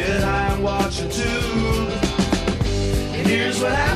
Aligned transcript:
high 0.00 0.54
and 0.54 0.64
watch 0.64 1.00
a 1.00 1.08
tube. 1.08 1.92
And 3.14 3.26
here's 3.26 3.60
what 3.60 3.72
happened 3.72 3.91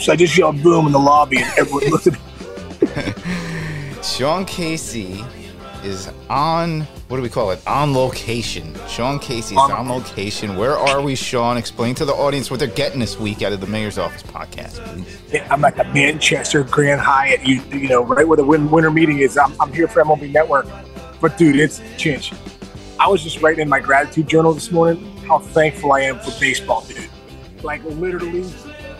Oops, 0.00 0.08
I 0.08 0.16
just 0.16 0.38
yelled 0.38 0.62
boom 0.62 0.86
in 0.86 0.92
the 0.92 0.98
lobby 0.98 1.42
and 1.42 1.52
everyone 1.58 1.90
looked 1.90 2.06
at 2.06 2.14
me. 2.14 3.12
Sean 4.02 4.46
Casey 4.46 5.22
is 5.84 6.10
on 6.30 6.80
what 7.08 7.18
do 7.18 7.22
we 7.22 7.28
call 7.28 7.50
it? 7.50 7.60
On 7.66 7.92
location. 7.92 8.74
Sean 8.88 9.18
Casey 9.18 9.54
is 9.56 9.60
On- 9.60 9.72
on 9.72 9.88
location. 9.90 10.56
Where 10.56 10.78
are 10.78 11.02
we, 11.02 11.14
Sean? 11.14 11.58
Explain 11.58 11.94
to 11.96 12.06
the 12.06 12.14
audience 12.14 12.50
what 12.50 12.60
they're 12.60 12.68
getting 12.68 12.98
this 12.98 13.18
week 13.20 13.42
out 13.42 13.52
of 13.52 13.60
the 13.60 13.66
mayor's 13.66 13.98
office 13.98 14.22
podcast, 14.22 14.82
please. 14.86 15.20
Yeah, 15.30 15.46
I'm 15.50 15.62
at 15.66 15.76
the 15.76 15.84
Manchester 15.84 16.64
Grand 16.64 17.02
Hyatt, 17.02 17.46
you, 17.46 17.60
you 17.70 17.88
know, 17.88 18.02
right 18.02 18.26
where 18.26 18.38
the 18.38 18.44
win- 18.44 18.70
winter 18.70 18.90
meeting 18.90 19.18
is. 19.18 19.36
I'm, 19.36 19.52
I'm 19.60 19.70
here 19.70 19.86
for 19.86 20.02
MLB 20.02 20.32
Network. 20.32 20.66
But, 21.20 21.36
dude, 21.36 21.56
it's 21.56 21.80
Chinch. 21.98 22.34
I 22.98 23.06
was 23.08 23.22
just 23.22 23.42
writing 23.42 23.60
in 23.60 23.68
my 23.68 23.80
gratitude 23.80 24.28
journal 24.28 24.54
this 24.54 24.70
morning 24.70 25.14
how 25.26 25.40
thankful 25.40 25.92
I 25.92 26.02
am 26.02 26.20
for 26.20 26.30
baseball, 26.40 26.86
dude. 26.88 27.06
Like, 27.62 27.84
literally, 27.84 28.44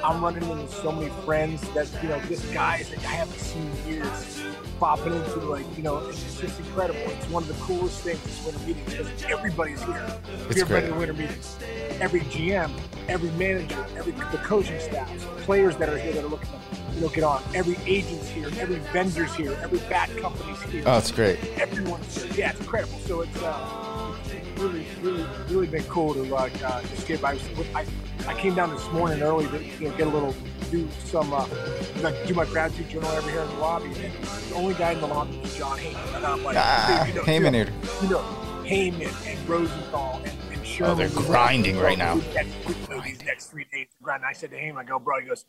I'm 0.02 0.22
running 0.22 0.48
into 0.48 0.68
so 0.68 0.92
many 0.92 1.10
friends 1.24 1.60
that, 1.74 1.88
you 2.02 2.08
know, 2.08 2.18
just 2.20 2.52
guys 2.54 2.88
that 2.90 2.98
I 3.00 3.12
haven't 3.12 3.38
seen 3.38 3.70
in 3.86 3.94
years 3.94 4.42
popping 4.78 5.12
into, 5.12 5.40
like, 5.40 5.66
you 5.76 5.82
know, 5.82 5.98
it's 6.08 6.40
just 6.40 6.58
incredible. 6.58 7.00
It's 7.00 7.28
one 7.28 7.42
of 7.42 7.48
the 7.48 7.62
coolest 7.62 8.00
things, 8.00 8.22
this 8.22 8.44
winter 8.44 8.66
meetings 8.66 8.90
because 8.90 9.24
everybody's 9.24 9.82
here. 9.82 10.20
It's 10.48 10.56
Here 10.56 10.64
great. 10.64 10.94
winter 10.96 11.12
meetings. 11.12 11.58
Every 12.00 12.20
GM, 12.20 12.70
every 13.08 13.30
manager, 13.32 13.84
every 13.96 14.12
the 14.12 14.38
coaching 14.42 14.80
staff, 14.80 15.10
players 15.42 15.76
that 15.76 15.90
are 15.90 15.98
here 15.98 16.14
that 16.14 16.24
are 16.24 16.28
looking 16.28 16.48
to 16.48 16.94
you 16.94 17.00
know, 17.02 17.08
get 17.08 17.24
on. 17.24 17.42
Every 17.54 17.76
agent's 17.86 18.28
here, 18.28 18.48
every 18.58 18.76
vendor's 18.92 19.34
here, 19.34 19.56
every 19.62 19.78
bat 19.90 20.10
company's 20.16 20.62
here. 20.62 20.82
Oh, 20.86 20.98
it's 20.98 21.12
great. 21.12 21.38
Everyone's 21.58 22.22
here. 22.22 22.32
Yeah, 22.34 22.50
it's 22.50 22.60
incredible. 22.60 22.98
So 23.00 23.20
it's 23.20 23.42
uh, 23.42 24.16
really, 24.56 24.86
really, 25.02 25.26
really 25.48 25.66
been 25.66 25.84
cool 25.84 26.14
to 26.14 26.22
like 26.22 26.52
uh, 26.64 26.80
just 26.82 27.06
get 27.06 27.20
by. 27.20 27.38
I, 27.74 27.84
I 28.26 28.34
came 28.38 28.54
down 28.54 28.70
this 28.74 28.86
morning 28.92 29.22
early 29.22 29.46
to 29.48 29.64
you 29.64 29.88
know, 29.88 29.96
get 29.96 30.06
a 30.06 30.10
little, 30.10 30.34
do 30.70 30.88
some, 31.04 31.32
uh, 31.32 31.46
like 32.00 32.26
do 32.26 32.34
my 32.34 32.44
gratitude 32.46 32.88
journal 32.88 33.10
over 33.10 33.30
here 33.30 33.40
in 33.40 33.48
the 33.48 33.54
lobby. 33.56 33.86
And 33.86 33.94
the 34.24 34.54
only 34.54 34.74
guy 34.74 34.92
in 34.92 35.00
the 35.00 35.06
lobby 35.06 35.38
was 35.38 35.56
Jon 35.56 35.78
Heyman. 35.78 36.16
And 36.16 36.26
I'm 36.26 36.42
like, 36.44 36.56
Ah, 36.58 37.06
you 37.06 37.14
know, 37.14 37.22
Heyman 37.22 37.34
you 37.34 37.40
know, 37.40 37.50
here. 37.52 37.72
you 38.02 38.08
know, 38.10 38.24
Heyman 38.64 39.26
and 39.26 39.48
Rosenthal 39.48 40.20
and, 40.24 40.32
and 40.52 40.66
Sherman. 40.66 40.92
Oh, 40.92 40.94
they're 40.94 41.08
grinding 41.08 41.76
like, 41.76 41.84
right 41.84 41.98
now. 41.98 42.14
"These 42.16 42.34
next- 42.34 43.04
These 43.04 43.24
next 43.24 43.46
three 43.46 43.66
days, 43.72 43.86
to 43.88 44.02
grind. 44.02 44.22
I 44.24 44.32
said 44.32 44.50
to 44.50 44.56
him, 44.58 44.76
I 44.76 44.84
go, 44.84 44.98
bro. 44.98 45.20
He 45.20 45.26
goes, 45.26 45.44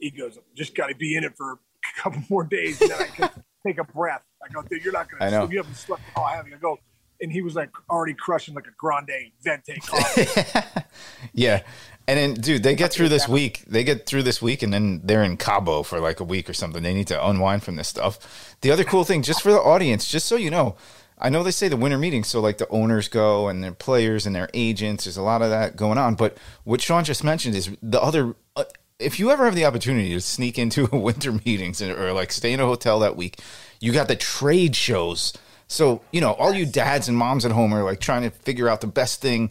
he 0.00 0.10
goes, 0.10 0.38
just 0.56 0.74
got 0.74 0.86
to 0.88 0.94
be 0.94 1.16
in 1.16 1.24
it 1.24 1.36
for 1.36 1.52
a 1.52 2.00
couple 2.00 2.22
more 2.30 2.44
days, 2.44 2.80
and 2.80 2.90
then 2.90 3.00
I 3.02 3.06
can 3.06 3.30
take 3.66 3.78
a 3.78 3.84
breath. 3.84 4.22
I 4.42 4.48
go, 4.52 4.62
dude, 4.62 4.82
you're 4.84 4.92
not 4.92 5.10
gonna. 5.10 5.24
I 5.24 5.30
know. 5.30 5.48
You 5.50 5.58
haven't 5.58 5.76
slept. 5.76 6.02
I 6.16 6.36
haven't. 6.36 6.52
I 6.54 6.56
go, 6.58 6.78
and 7.20 7.30
he 7.32 7.42
was 7.42 7.54
like 7.54 7.70
already 7.90 8.14
crushing 8.14 8.54
like 8.54 8.66
a 8.66 8.72
grande 8.78 9.10
vente 9.42 9.76
coffee. 9.86 10.80
yeah. 11.34 11.62
And 12.06 12.18
then, 12.18 12.34
dude, 12.34 12.62
they 12.62 12.74
get 12.74 12.92
through 12.92 13.08
this 13.08 13.26
week. 13.26 13.64
They 13.66 13.82
get 13.82 14.06
through 14.06 14.24
this 14.24 14.42
week, 14.42 14.62
and 14.62 14.72
then 14.72 15.00
they're 15.04 15.22
in 15.22 15.38
Cabo 15.38 15.82
for 15.82 16.00
like 16.00 16.20
a 16.20 16.24
week 16.24 16.50
or 16.50 16.52
something. 16.52 16.82
They 16.82 16.92
need 16.92 17.06
to 17.06 17.26
unwind 17.26 17.62
from 17.62 17.76
this 17.76 17.88
stuff. 17.88 18.56
The 18.60 18.70
other 18.70 18.84
cool 18.84 19.04
thing, 19.04 19.22
just 19.22 19.42
for 19.42 19.50
the 19.50 19.60
audience, 19.60 20.06
just 20.06 20.26
so 20.26 20.36
you 20.36 20.50
know, 20.50 20.76
I 21.18 21.30
know 21.30 21.42
they 21.42 21.50
say 21.50 21.68
the 21.68 21.76
winter 21.76 21.96
meetings, 21.96 22.28
so 22.28 22.40
like 22.40 22.58
the 22.58 22.68
owners 22.68 23.08
go 23.08 23.48
and 23.48 23.64
their 23.64 23.72
players 23.72 24.26
and 24.26 24.36
their 24.36 24.50
agents. 24.52 25.04
There's 25.04 25.16
a 25.16 25.22
lot 25.22 25.40
of 25.40 25.50
that 25.50 25.76
going 25.76 25.96
on. 25.96 26.14
But 26.14 26.36
what 26.64 26.82
Sean 26.82 27.04
just 27.04 27.24
mentioned 27.24 27.54
is 27.54 27.74
the 27.82 28.02
other. 28.02 28.34
Uh, 28.54 28.64
if 28.98 29.18
you 29.18 29.30
ever 29.30 29.46
have 29.46 29.54
the 29.54 29.64
opportunity 29.64 30.10
to 30.10 30.20
sneak 30.20 30.58
into 30.58 30.88
a 30.92 30.98
winter 30.98 31.32
meetings 31.32 31.80
or, 31.80 32.08
or 32.08 32.12
like 32.12 32.32
stay 32.32 32.52
in 32.52 32.60
a 32.60 32.66
hotel 32.66 33.00
that 33.00 33.16
week, 33.16 33.38
you 33.80 33.92
got 33.92 34.08
the 34.08 34.16
trade 34.16 34.76
shows. 34.76 35.32
So 35.68 36.02
you 36.10 36.20
know, 36.20 36.32
all 36.32 36.52
you 36.52 36.66
dads 36.66 37.08
and 37.08 37.16
moms 37.16 37.46
at 37.46 37.52
home 37.52 37.72
are 37.72 37.82
like 37.82 38.00
trying 38.00 38.22
to 38.22 38.30
figure 38.30 38.68
out 38.68 38.82
the 38.82 38.86
best 38.86 39.22
thing 39.22 39.50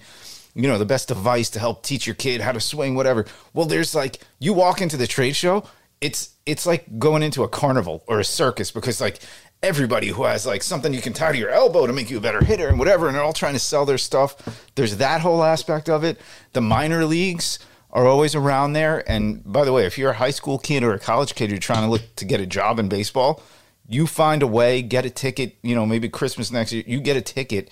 you 0.55 0.67
know, 0.67 0.77
the 0.77 0.85
best 0.85 1.07
device 1.07 1.49
to 1.51 1.59
help 1.59 1.83
teach 1.83 2.05
your 2.05 2.15
kid 2.15 2.41
how 2.41 2.51
to 2.51 2.59
swing, 2.59 2.95
whatever. 2.95 3.25
Well, 3.53 3.65
there's 3.65 3.95
like 3.95 4.19
you 4.39 4.53
walk 4.53 4.81
into 4.81 4.97
the 4.97 5.07
trade 5.07 5.35
show, 5.35 5.63
it's 6.01 6.35
it's 6.45 6.65
like 6.65 6.99
going 6.99 7.23
into 7.23 7.43
a 7.43 7.47
carnival 7.47 8.03
or 8.07 8.19
a 8.19 8.25
circus 8.25 8.71
because 8.71 8.99
like 8.99 9.19
everybody 9.63 10.07
who 10.07 10.25
has 10.25 10.45
like 10.45 10.61
something 10.61 10.93
you 10.93 11.01
can 11.01 11.13
tie 11.13 11.31
to 11.31 11.37
your 11.37 11.49
elbow 11.49 11.87
to 11.87 11.93
make 11.93 12.09
you 12.09 12.17
a 12.17 12.21
better 12.21 12.43
hitter 12.43 12.67
and 12.67 12.77
whatever, 12.77 13.07
and 13.07 13.15
they're 13.15 13.23
all 13.23 13.33
trying 13.33 13.53
to 13.53 13.59
sell 13.59 13.85
their 13.85 13.97
stuff. 13.97 14.35
There's 14.75 14.97
that 14.97 15.21
whole 15.21 15.43
aspect 15.43 15.89
of 15.89 16.03
it. 16.03 16.19
The 16.51 16.61
minor 16.61 17.05
leagues 17.05 17.59
are 17.93 18.05
always 18.05 18.35
around 18.35 18.73
there. 18.73 19.09
And 19.09 19.41
by 19.45 19.63
the 19.63 19.71
way, 19.71 19.85
if 19.85 19.97
you're 19.97 20.11
a 20.11 20.15
high 20.15 20.31
school 20.31 20.57
kid 20.57 20.83
or 20.83 20.93
a 20.93 20.99
college 20.99 21.35
kid, 21.35 21.49
you're 21.49 21.59
trying 21.59 21.83
to 21.83 21.89
look 21.89 22.01
to 22.17 22.25
get 22.25 22.41
a 22.41 22.45
job 22.45 22.79
in 22.79 22.89
baseball, 22.89 23.41
you 23.87 24.07
find 24.07 24.43
a 24.43 24.47
way, 24.47 24.81
get 24.81 25.05
a 25.05 25.09
ticket, 25.09 25.55
you 25.61 25.75
know, 25.75 25.85
maybe 25.85 26.09
Christmas 26.09 26.51
next 26.51 26.73
year, 26.73 26.83
you 26.85 26.99
get 26.99 27.15
a 27.15 27.21
ticket 27.21 27.71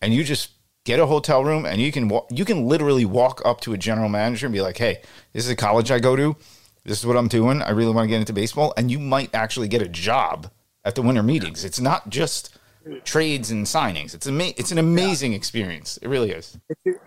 and 0.00 0.14
you 0.14 0.22
just 0.22 0.50
get 0.84 1.00
a 1.00 1.06
hotel 1.06 1.44
room 1.44 1.64
and 1.64 1.80
you 1.80 1.92
can 1.92 2.10
you 2.30 2.44
can 2.44 2.66
literally 2.66 3.04
walk 3.04 3.40
up 3.44 3.60
to 3.62 3.72
a 3.72 3.78
general 3.78 4.08
manager 4.08 4.46
and 4.46 4.52
be 4.52 4.60
like, 4.60 4.78
"Hey, 4.78 5.02
this 5.32 5.44
is 5.44 5.50
a 5.50 5.56
college 5.56 5.90
I 5.90 5.98
go 5.98 6.16
to. 6.16 6.36
This 6.84 6.98
is 6.98 7.06
what 7.06 7.16
I'm 7.16 7.28
doing. 7.28 7.62
I 7.62 7.70
really 7.70 7.92
want 7.92 8.04
to 8.04 8.08
get 8.08 8.20
into 8.20 8.32
baseball." 8.32 8.74
And 8.76 8.90
you 8.90 8.98
might 8.98 9.34
actually 9.34 9.68
get 9.68 9.82
a 9.82 9.88
job 9.88 10.50
at 10.84 10.94
the 10.94 11.02
winter 11.02 11.22
meetings. 11.22 11.64
It's 11.64 11.80
not 11.80 12.08
just 12.08 12.58
trades 13.04 13.50
and 13.50 13.64
signings. 13.66 14.14
It's 14.14 14.26
ama- 14.26 14.54
it's 14.56 14.72
an 14.72 14.78
amazing 14.78 15.32
experience. 15.34 15.98
It 16.02 16.08
really 16.08 16.32
is. 16.32 16.58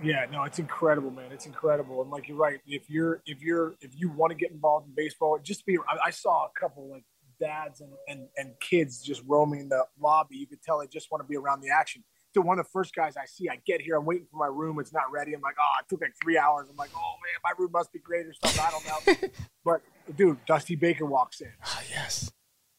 Yeah, 0.01 0.25
no, 0.31 0.43
it's 0.43 0.59
incredible, 0.59 1.11
man. 1.11 1.31
It's 1.31 1.45
incredible, 1.45 2.01
and 2.01 2.09
like 2.09 2.27
you're 2.27 2.37
right. 2.37 2.59
If 2.65 2.89
you're 2.89 3.21
if 3.25 3.41
you're 3.41 3.75
if 3.81 3.99
you 3.99 4.09
want 4.09 4.31
to 4.31 4.37
get 4.37 4.51
involved 4.51 4.87
in 4.87 4.93
baseball, 4.95 5.37
just 5.41 5.65
be. 5.65 5.77
I, 5.89 6.07
I 6.07 6.09
saw 6.11 6.45
a 6.45 6.59
couple 6.59 6.89
like 6.89 7.03
dads 7.39 7.81
and, 7.81 7.91
and 8.07 8.27
and 8.37 8.53
kids 8.61 9.01
just 9.01 9.21
roaming 9.27 9.67
the 9.67 9.85
lobby. 9.99 10.37
You 10.37 10.47
could 10.47 10.61
tell 10.61 10.79
they 10.79 10.87
just 10.87 11.11
want 11.11 11.23
to 11.23 11.27
be 11.27 11.35
around 11.35 11.61
the 11.61 11.69
action. 11.69 12.03
To 12.35 12.41
one 12.41 12.59
of 12.59 12.65
the 12.65 12.69
first 12.71 12.93
guys 12.93 13.15
I 13.15 13.23
see, 13.25 13.47
I 13.47 13.55
get 13.65 13.79
here, 13.79 13.95
I'm 13.95 14.03
waiting 14.03 14.27
for 14.29 14.35
my 14.35 14.47
room. 14.47 14.77
It's 14.81 14.91
not 14.91 15.09
ready. 15.09 15.33
I'm 15.33 15.39
like, 15.39 15.55
oh, 15.57 15.73
it 15.79 15.87
took 15.87 16.01
like 16.01 16.13
three 16.21 16.37
hours. 16.37 16.67
I'm 16.69 16.75
like, 16.75 16.89
oh 16.93 17.15
man, 17.23 17.39
my 17.45 17.51
room 17.57 17.71
must 17.71 17.93
be 17.93 17.99
great 17.99 18.25
or 18.25 18.33
something. 18.33 18.61
I 18.61 18.71
don't 18.71 19.21
know. 19.23 19.29
but 19.63 19.81
dude, 20.17 20.37
Dusty 20.45 20.75
Baker 20.75 21.05
walks 21.05 21.39
in. 21.39 21.47
Ah, 21.63 21.81
yes. 21.89 22.29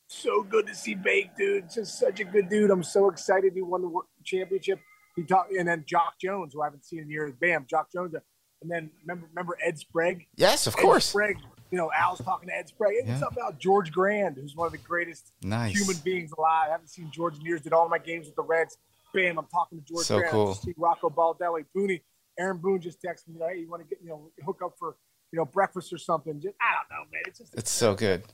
so 0.09 0.43
good 0.43 0.67
to 0.67 0.75
see 0.75 0.95
Bake, 0.95 1.31
dude. 1.39 1.71
Just 1.71 1.99
such 1.99 2.21
a 2.21 2.25
good 2.25 2.51
dude. 2.51 2.71
I'm 2.71 2.83
so 2.83 3.09
excited 3.09 3.55
he 3.55 3.63
won 3.63 3.81
the 3.81 3.99
championship. 4.25 4.79
He 5.17 5.23
talked, 5.25 5.51
and 5.53 5.67
then 5.67 5.85
Jacque 5.87 6.19
Jones, 6.21 6.53
who 6.53 6.61
I 6.61 6.67
haven't 6.67 6.85
seen 6.85 6.99
in 7.01 7.09
years. 7.09 7.33
Bam, 7.41 7.65
Jacque 7.67 7.91
Jones. 7.91 8.15
And 8.61 8.71
then 8.71 8.91
remember, 9.07 9.27
remember 9.29 9.57
Ed 9.65 9.79
Sprague. 9.79 10.27
Yes, 10.37 10.67
of 10.67 10.75
Ed 10.77 10.83
course. 10.83 11.07
Sprague. 11.07 11.39
You 11.71 11.79
know, 11.79 11.91
Al's 11.99 12.21
talking 12.21 12.51
to 12.51 12.55
Ed 12.55 12.69
Sprague. 12.69 12.99
And 12.99 13.09
Yeah. 13.09 13.21
something 13.21 13.43
about 13.43 13.59
George 13.59 13.91
Grande, 13.91 14.37
who's 14.37 14.55
one 14.55 14.67
of 14.67 14.73
the 14.73 14.79
greatest 14.79 15.33
Nice. 15.43 15.75
human 15.75 15.97
beings 16.05 16.31
alive. 16.37 16.67
I 16.69 16.73
haven't 16.73 16.89
seen 16.89 17.11
George 17.11 17.37
in 17.39 17.41
years. 17.41 17.63
Did 17.63 17.73
all 17.73 17.89
my 17.89 17.97
games 17.99 18.27
with 18.27 18.37
the 18.37 18.43
Reds. 18.43 18.77
Bam, 19.15 19.39
I'm 19.39 19.47
talking 19.47 19.79
to 19.81 19.85
George 19.85 20.07
So 20.07 20.19
Grande. 20.19 20.33
cool. 20.33 20.55
See 20.55 20.75
Rocco 20.77 21.09
Baldelli, 21.11 21.65
Booney. 21.77 22.03
Aaron 22.39 22.59
Boone 22.59 22.81
just 22.81 23.03
texted 23.03 23.29
me, 23.29 23.41
hey, 23.41 23.61
you 23.61 23.71
want 23.71 23.83
to 23.83 23.89
get, 23.89 23.99
you 24.03 24.09
know, 24.11 24.31
hook 24.45 24.61
up 24.65 24.75
for, 24.79 24.97
you 25.33 25.39
know, 25.39 25.45
breakfast 25.47 25.93
or 25.93 25.99
something. 25.99 26.39
Just, 26.41 26.55
I 26.61 26.75
don't 26.75 26.99
know, 26.99 27.05
man. 27.11 27.23
It's 27.27 27.39
just 27.39 27.55
It's 27.55 27.71
so 27.71 27.95
good. 27.95 28.25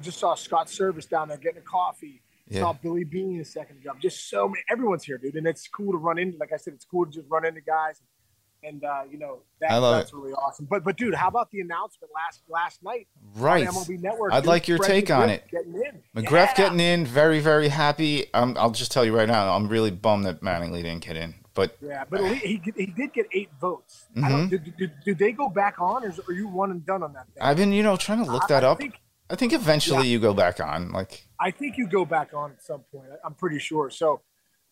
just 0.00 0.18
saw 0.18 0.34
Scott 0.34 0.68
Servais 0.68 1.08
down 1.08 1.28
there 1.28 1.36
getting 1.36 1.58
a 1.58 1.64
coffee. 1.64 2.22
Yeah. 2.48 2.60
Saw 2.60 2.72
Billy 2.72 3.04
Bean 3.04 3.34
in 3.36 3.40
a 3.42 3.44
second 3.44 3.76
ago. 3.76 3.92
Just 4.00 4.28
so 4.28 4.48
many. 4.48 4.62
Everyone's 4.70 5.04
here, 5.04 5.18
dude, 5.18 5.36
and 5.36 5.46
it's 5.46 5.68
cool 5.68 5.92
to 5.92 5.98
run 5.98 6.18
into. 6.18 6.36
Like 6.38 6.52
I 6.52 6.56
said, 6.56 6.72
it's 6.74 6.84
cool 6.84 7.04
to 7.06 7.12
just 7.12 7.26
run 7.28 7.44
into 7.46 7.60
guys, 7.60 8.00
and 8.00 8.08
uh, 8.84 9.02
you 9.10 9.18
know 9.18 9.40
that, 9.60 9.70
I 9.70 9.78
love 9.78 9.96
that's 9.96 10.12
it. 10.12 10.16
really 10.16 10.32
awesome. 10.32 10.66
But 10.66 10.84
but 10.84 10.96
dude, 10.96 11.14
how 11.14 11.28
about 11.28 11.50
the 11.50 11.60
announcement 11.60 12.12
last 12.14 12.42
last 12.48 12.82
night 12.82 13.08
Right. 13.34 13.66
MLB 13.66 14.00
Network? 14.00 14.32
I'd 14.32 14.40
dude? 14.40 14.48
like 14.48 14.68
your 14.68 14.78
take 14.78 15.10
on 15.10 15.30
it. 15.30 15.44
Getting 15.50 15.74
in, 15.74 16.02
McGriff 16.22 16.30
Yeah. 16.48 16.54
getting 16.54 16.80
in, 16.80 17.06
very, 17.06 17.40
very 17.40 17.68
happy. 17.68 18.32
Um, 18.34 18.56
I'll 18.58 18.70
just 18.70 18.92
tell 18.92 19.04
you 19.04 19.16
right 19.16 19.28
now, 19.28 19.54
I'm 19.54 19.68
really 19.68 19.90
bummed 19.90 20.26
that 20.26 20.40
Mattingly 20.42 20.82
didn't 20.82 21.00
get 21.04 21.16
in. 21.16 21.34
But 21.54 21.76
Yeah, 21.80 22.04
but 22.08 22.22
least 22.22 22.44
he 22.44 22.62
he 22.76 22.86
did 22.86 23.12
get 23.12 23.26
eight 23.32 23.50
votes. 23.60 24.06
I 24.16 24.20
Mhm. 24.20 24.28
don't, 24.28 24.48
did, 24.50 24.76
did, 24.76 24.92
did 25.04 25.18
they 25.18 25.32
go 25.32 25.48
back 25.48 25.80
on, 25.80 26.04
or 26.04 26.12
are 26.28 26.32
you 26.32 26.46
one 26.48 26.70
and 26.70 26.84
done 26.86 27.02
on 27.02 27.12
that 27.14 27.26
thing? 27.26 27.42
I've 27.42 27.56
been, 27.56 27.72
you 27.72 27.82
know, 27.82 27.96
trying 27.96 28.24
to 28.24 28.30
look 28.30 28.46
that 28.48 28.62
I, 28.64 28.68
I 28.68 28.70
up. 28.70 28.78
think 28.78 29.00
I 29.28 29.36
think 29.36 29.52
eventually 29.52 30.08
you 30.08 30.18
go 30.18 30.34
back 30.34 30.58
on. 30.60 30.90
Like, 30.90 31.26
I 31.38 31.50
think 31.52 31.76
you 31.78 31.86
go 31.88 32.04
back 32.04 32.34
on 32.34 32.50
at 32.52 32.62
some 32.62 32.80
point. 32.92 33.10
I- 33.12 33.24
I'm 33.26 33.34
pretty 33.34 33.58
sure. 33.60 33.88
So, 33.90 34.20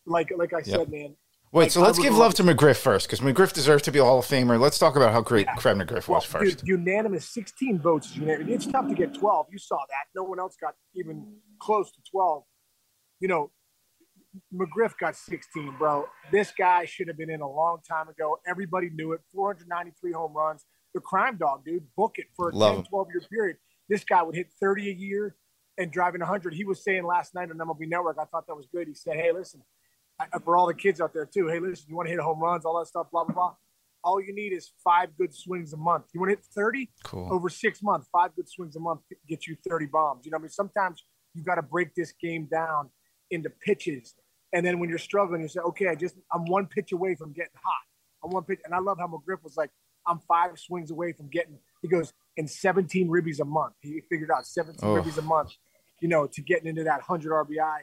like 0.05 0.31
like 0.35 0.53
I 0.53 0.61
said, 0.61 0.89
man. 0.91 1.15
Wait, 1.51 1.63
like, 1.63 1.71
so 1.71 1.81
let's 1.81 1.97
give 1.99 2.13
love- 2.13 2.19
love 2.19 2.33
to 2.35 2.43
McGriff 2.43 2.77
first 2.77 3.07
because 3.07 3.19
McGriff 3.21 3.53
deserves 3.53 3.83
to 3.83 3.91
be 3.91 3.99
a 3.99 4.03
Hall 4.03 4.19
of 4.19 4.25
Famer. 4.25 4.59
Let's 4.59 4.77
talk 4.79 4.95
about 4.95 5.11
how 5.11 5.21
great 5.21 5.45
Yeah. 5.47 5.55
Craig 5.55 5.77
McGriff 5.77 6.07
Well, 6.07 6.17
was 6.17 6.25
first. 6.25 6.59
dude, 6.59 6.67
unanimous 6.67 7.27
16 7.29 7.79
votes. 7.79 8.07
is 8.11 8.17
unanimous. 8.17 8.53
It's 8.65 8.71
tough 8.71 8.87
to 8.87 8.95
get 8.95 9.13
12. 9.13 9.47
You 9.51 9.57
saw 9.57 9.77
that. 9.77 10.05
No 10.15 10.23
one 10.23 10.39
else 10.39 10.55
got 10.57 10.75
even 10.95 11.41
close 11.61 11.91
to 11.91 12.01
12. 12.11 12.43
You 13.19 13.27
know, 13.27 13.51
McGriff 14.53 14.93
got 14.99 15.15
16, 15.15 15.75
bro. 15.77 16.07
This 16.31 16.51
guy 16.51 16.85
should 16.85 17.07
have 17.07 17.17
been 17.17 17.29
in 17.31 17.41
a 17.41 17.49
long 17.49 17.79
time 17.87 18.07
ago. 18.09 18.37
Everybody 18.47 18.89
knew 18.91 19.13
it. 19.13 19.21
493 19.33 20.11
home 20.13 20.33
runs. 20.33 20.65
The 20.93 21.01
crime 21.01 21.37
dog, 21.37 21.65
dude. 21.65 21.83
Book 21.95 22.13
it 22.17 22.27
for 22.35 22.49
a 22.49 22.55
Love 22.55 22.75
10, 22.75 22.83
12 22.85 23.07
year 23.11 23.21
period. 23.29 23.57
This 23.89 24.03
guy 24.03 24.21
would 24.21 24.35
hit 24.35 24.51
30 24.59 24.89
a 24.89 24.93
year 24.93 25.35
and 25.77 25.91
driving 25.91 26.21
100. 26.21 26.53
He 26.53 26.63
was 26.63 26.83
saying 26.83 27.05
last 27.05 27.33
night 27.33 27.49
on 27.49 27.57
MLB 27.57 27.87
Network, 27.87 28.17
I 28.19 28.25
thought 28.25 28.45
that 28.47 28.55
was 28.55 28.67
good. 28.71 28.87
He 28.87 28.93
said, 28.93 29.15
hey, 29.15 29.31
listen, 29.31 29.63
for 30.43 30.57
all 30.57 30.67
the 30.67 30.73
kids 30.73 30.99
out 31.01 31.13
there 31.13 31.25
too, 31.25 31.47
hey, 31.47 31.59
listen, 31.59 31.85
you 31.89 31.95
want 31.95 32.07
to 32.07 32.11
hit 32.11 32.19
home 32.19 32.39
runs, 32.39 32.65
all 32.65 32.79
that 32.79 32.87
stuff, 32.87 33.07
blah, 33.11 33.23
blah, 33.23 33.33
blah. 33.33 33.53
All 34.03 34.21
you 34.21 34.33
need 34.33 34.53
is 34.53 34.71
five 34.83 35.09
good 35.17 35.33
swings 35.33 35.73
a 35.73 35.77
month. 35.77 36.05
You 36.13 36.21
want 36.21 36.29
to 36.31 36.35
hit 36.37 36.45
30? 36.55 36.89
Cool. 37.03 37.27
over 37.33 37.49
six 37.49 37.83
months, 37.83 38.07
five 38.11 38.33
good 38.35 38.47
swings 38.49 38.75
a 38.75 38.79
month 38.79 39.01
get 39.27 39.45
you 39.45 39.57
30 39.67 39.87
bombs. 39.87 40.25
You 40.25 40.31
know, 40.31 40.35
what 40.37 40.41
I 40.41 40.43
mean, 40.43 40.49
sometimes 40.49 41.03
you 41.33 41.43
got 41.43 41.55
to 41.55 41.61
break 41.61 41.93
this 41.95 42.13
game 42.13 42.47
down 42.49 42.89
into 43.29 43.49
pitches. 43.49 44.15
And 44.53 44.65
then 44.65 44.79
when 44.79 44.89
you're 44.89 44.97
struggling, 44.97 45.41
you 45.41 45.47
say, 45.47 45.59
okay, 45.59 45.87
I 45.89 45.95
just, 45.95 46.15
I'm 46.33 46.45
one 46.45 46.65
pitch 46.65 46.91
away 46.93 47.15
from 47.15 47.33
getting 47.33 47.51
hot. 47.61 47.81
I'm 48.23 48.31
one 48.31 48.43
pitch. 48.43 48.59
And 48.65 48.73
I 48.73 48.79
love 48.79 48.97
how 48.99 49.07
McGriff 49.07 49.43
was 49.43 49.57
like, 49.57 49.69
I'm 50.07 50.19
five 50.27 50.57
swings 50.57 50.91
away 50.91 51.11
from 51.11 51.27
getting, 51.29 51.59
he 51.81 51.87
goes, 51.89 52.13
in 52.37 52.47
17 52.47 53.09
ribbies 53.09 53.39
a 53.41 53.45
month. 53.45 53.73
He 53.81 54.01
figured 54.09 54.31
out 54.31 54.47
17 54.47 54.79
Oh. 54.81 54.95
ribbies 54.95 55.17
a 55.17 55.21
month, 55.21 55.51
you 55.99 56.07
know, 56.07 56.25
to 56.25 56.41
getting 56.41 56.67
into 56.67 56.83
that 56.85 57.01
100 57.07 57.31
RBI, 57.31 57.79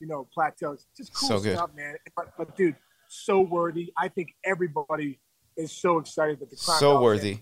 you 0.00 0.06
know, 0.06 0.26
plateaus. 0.32 0.86
Just 0.96 1.14
cool 1.14 1.28
So 1.28 1.38
stuff, 1.40 1.70
man. 1.76 1.96
But, 2.16 2.32
but 2.36 2.56
dude, 2.56 2.76
so 3.08 3.40
worthy. 3.40 3.92
I 3.96 4.08
think 4.08 4.34
everybody 4.44 5.18
is 5.56 5.72
so 5.72 5.98
excited 5.98 6.40
that 6.40 6.50
the 6.50 6.56
So 6.56 7.00
worthy. 7.00 7.38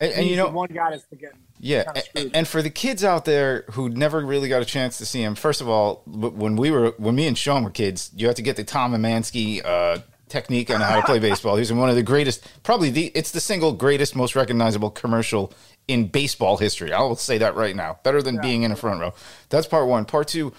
And, 0.00 0.12
and 0.12 0.26
you 0.28 0.36
know, 0.36 0.48
one 0.48 0.68
guy 0.72 0.90
that's 0.90 1.04
getting 1.06 1.30
Yeah, 1.58 1.82
kinda 1.82 2.02
a- 2.14 2.36
and 2.36 2.46
for 2.46 2.62
the 2.62 2.70
kids 2.70 3.02
out 3.02 3.24
there 3.24 3.64
who 3.72 3.88
never 3.88 4.24
really 4.24 4.48
got 4.48 4.62
a 4.62 4.64
chance 4.64 4.96
to 4.98 5.06
see 5.06 5.22
him, 5.22 5.34
first 5.34 5.60
of 5.60 5.68
all, 5.68 6.02
when 6.06 6.54
we 6.54 6.70
were 6.70 6.92
when 6.98 7.16
me 7.16 7.26
and 7.26 7.36
Sean 7.36 7.64
were 7.64 7.70
kids, 7.70 8.12
you 8.14 8.28
had 8.28 8.36
to 8.36 8.42
get 8.42 8.54
the 8.54 8.62
Tom 8.62 8.92
Emanski 8.92 9.64
uh, 9.64 9.98
technique 10.28 10.70
on 10.70 10.80
how 10.80 10.94
to 10.94 11.02
play 11.02 11.18
baseball. 11.18 11.56
He's 11.56 11.72
one 11.72 11.90
of 11.90 11.96
the 11.96 12.04
greatest, 12.04 12.46
probably 12.62 12.90
the 12.90 13.06
it's 13.06 13.32
the 13.32 13.40
single 13.40 13.72
greatest, 13.72 14.14
most 14.14 14.36
recognizable 14.36 14.90
commercial 14.90 15.52
in 15.88 16.06
baseball 16.06 16.58
history. 16.58 16.92
I 16.92 17.00
will 17.00 17.16
say 17.16 17.38
that 17.38 17.56
right 17.56 17.74
now, 17.74 17.98
better 18.04 18.22
than 18.22 18.40
being 18.40 18.62
in 18.62 18.70
a 18.70 18.76
front 18.76 19.00
row. 19.00 19.14
That's 19.48 19.66
part 19.66 19.88
one. 19.88 20.04
Part 20.04 20.28
two, 20.28 20.52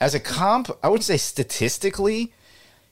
as 0.00 0.14
a 0.14 0.20
comp, 0.20 0.70
I 0.82 0.88
would 0.88 1.02
say 1.02 1.16
statistically, 1.16 2.32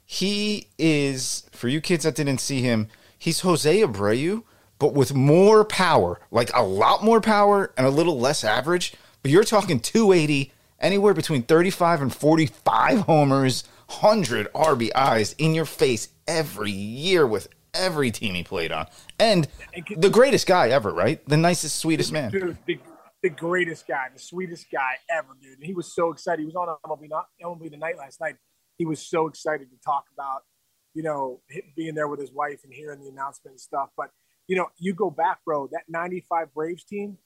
he 0.05 0.69
is 0.79 1.49
for 1.53 1.69
you 1.69 1.81
kids 1.81 2.05
that 2.05 2.15
didn't 2.15 2.41
see 2.41 2.61
him. 2.61 2.89
He's 3.19 3.41
Jose 3.41 3.81
Abreu, 3.83 4.43
but 4.79 4.95
with 4.95 5.15
more 5.15 5.65
power, 5.65 6.21
like 6.31 6.51
a 6.55 6.63
lot 6.63 7.03
more 7.03 7.21
power 7.21 7.73
and 7.77 7.87
a 7.87 7.91
little 7.91 8.19
less 8.19 8.45
average. 8.45 8.95
But 9.23 9.31
you're 9.31 9.45
talking 9.45 9.81
280, 9.81 10.53
anywhere 10.81 11.15
between 11.15 11.43
35 11.43 12.03
and 12.03 12.15
45 12.15 13.01
homers, 13.01 13.65
100 13.87 14.53
RBIs 14.53 15.35
in 15.39 15.55
your 15.55 15.65
face 15.65 16.11
every 16.27 16.71
year 16.71 17.27
with 17.27 17.49
every 17.75 18.11
team 18.11 18.35
he 18.35 18.43
played 18.43 18.73
on, 18.73 18.87
and 19.19 19.49
the 19.97 20.11
greatest 20.11 20.47
guy 20.47 20.69
ever, 20.69 20.93
right? 20.93 21.27
The 21.27 21.37
nicest, 21.37 21.77
sweetest 21.77 22.13
man. 22.13 22.31
Dude, 22.31 22.57
the, 22.67 22.79
the 23.23 23.31
greatest 23.31 23.87
guy, 23.87 24.07
the 24.13 24.21
sweetest 24.21 24.67
guy 24.73 24.93
ever, 25.11 25.37
dude. 25.41 25.59
And 25.59 25.65
he 25.65 25.75
was 25.75 25.95
so 25.95 26.13
excited. 26.13 26.41
He 26.41 26.47
was 26.47 26.55
on 26.55 26.69
MLB, 26.87 27.09
not 27.09 27.27
MLB 27.43 27.71
the 27.71 27.77
night 27.77 27.99
last 27.99 28.21
night. 28.21 28.37
He 28.77 28.87
was 28.87 29.01
so 29.01 29.27
excited 29.27 29.71
to 29.71 29.77
talk 29.85 30.05
about, 30.13 30.43
you 30.95 31.03
know, 31.03 31.41
being 31.77 31.95
there 31.95 32.07
with 32.09 32.21
his 32.21 32.33
wife 32.33 32.61
and 32.63 32.73
hearing 32.73 33.01
the 33.01 33.09
announcement 33.09 33.55
and 33.55 33.61
stuff. 33.61 33.89
But, 33.97 34.11
you 34.47 34.57
know, 34.57 34.69
you 34.79 34.95
go 34.95 35.11
back, 35.11 35.39
bro, 35.45 35.69
that 35.73 35.83
95 35.89 36.55
Braves 36.55 36.85
team, 36.85 37.19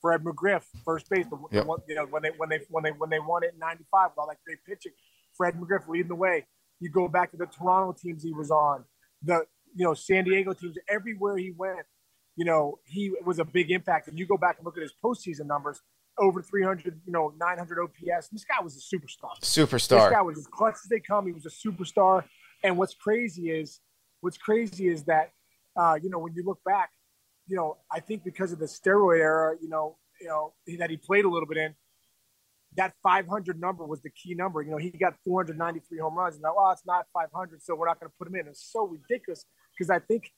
Fred 0.00 0.22
McGriff, 0.22 0.62
first 0.84 1.08
base, 1.10 1.26
Yep. 1.52 1.66
you 1.86 1.94
know, 1.94 2.06
when 2.06 2.22
they, 2.22 2.30
when 2.36 2.48
they, 2.48 2.60
when 2.70 2.84
they, 2.84 2.90
when 2.90 3.10
they 3.10 3.20
won 3.20 3.44
it 3.44 3.52
in 3.52 3.58
95 3.58 4.10
with 4.10 4.18
all 4.18 4.28
that 4.28 4.38
great 4.46 4.58
pitching, 4.66 4.92
Fred 5.36 5.54
McGriff 5.54 5.86
leading 5.86 6.08
the 6.08 6.14
way. 6.14 6.46
You 6.80 6.90
go 6.90 7.08
back 7.08 7.30
to 7.32 7.36
the 7.36 7.46
Toronto 7.46 7.94
teams 7.98 8.22
he 8.22 8.32
was 8.32 8.50
on, 8.50 8.84
the, 9.22 9.44
you 9.74 9.84
know, 9.84 9.92
San 9.94 10.24
Diego 10.24 10.54
teams, 10.54 10.76
everywhere 10.88 11.36
he 11.36 11.52
went, 11.56 11.80
you 12.36 12.44
know, 12.44 12.78
he 12.84 13.12
was 13.24 13.38
a 13.38 13.44
big 13.44 13.70
impact. 13.70 14.08
And 14.08 14.18
you 14.18 14.26
go 14.26 14.36
back 14.36 14.56
and 14.58 14.64
look 14.64 14.76
at 14.76 14.82
his 14.82 14.92
postseason 15.02 15.46
numbers, 15.46 15.80
over 16.18 16.42
300, 16.42 17.00
you 17.06 17.12
know, 17.12 17.32
900 17.38 17.82
OPS. 17.82 18.28
This 18.28 18.44
guy 18.44 18.62
was 18.62 18.76
a 18.76 18.96
superstar. 18.96 19.40
Superstar. 19.40 20.00
This 20.00 20.10
guy 20.10 20.22
was 20.22 20.38
as 20.38 20.46
clutch 20.46 20.74
as 20.74 20.88
they 20.90 21.00
come. 21.00 21.26
He 21.26 21.32
was 21.32 21.46
a 21.46 21.50
superstar. 21.50 22.24
And 22.62 22.76
what's 22.76 22.94
crazy 22.94 23.50
is, 23.50 23.80
what's 24.20 24.38
crazy 24.38 24.88
is 24.88 25.04
that, 25.04 25.30
uh, 25.76 25.98
you 26.02 26.10
know, 26.10 26.18
when 26.18 26.34
you 26.34 26.44
look 26.44 26.60
back, 26.64 26.90
you 27.48 27.56
know, 27.56 27.78
I 27.90 28.00
think 28.00 28.24
because 28.24 28.52
of 28.52 28.58
the 28.58 28.66
steroid 28.66 29.18
era, 29.18 29.56
you 29.60 29.68
know, 29.68 29.96
you 30.20 30.28
know 30.28 30.52
that 30.78 30.90
he 30.90 30.96
played 30.96 31.24
a 31.24 31.28
little 31.28 31.46
bit 31.46 31.58
in, 31.58 31.74
that 32.76 32.94
500 33.02 33.60
number 33.60 33.86
was 33.86 34.02
the 34.02 34.10
key 34.10 34.34
number. 34.34 34.62
You 34.62 34.72
know, 34.72 34.76
he 34.78 34.90
got 34.90 35.14
493 35.24 35.98
home 35.98 36.14
runs, 36.14 36.34
and 36.34 36.42
now, 36.42 36.54
well, 36.56 36.70
it's 36.72 36.84
not 36.86 37.06
500, 37.12 37.62
so 37.62 37.74
we're 37.74 37.86
not 37.86 38.00
going 38.00 38.10
to 38.10 38.14
put 38.18 38.28
him 38.28 38.34
in. 38.34 38.48
It's 38.48 38.70
so 38.70 38.86
ridiculous 38.86 39.44
because 39.76 39.90
I 39.90 39.98
think 39.98 40.32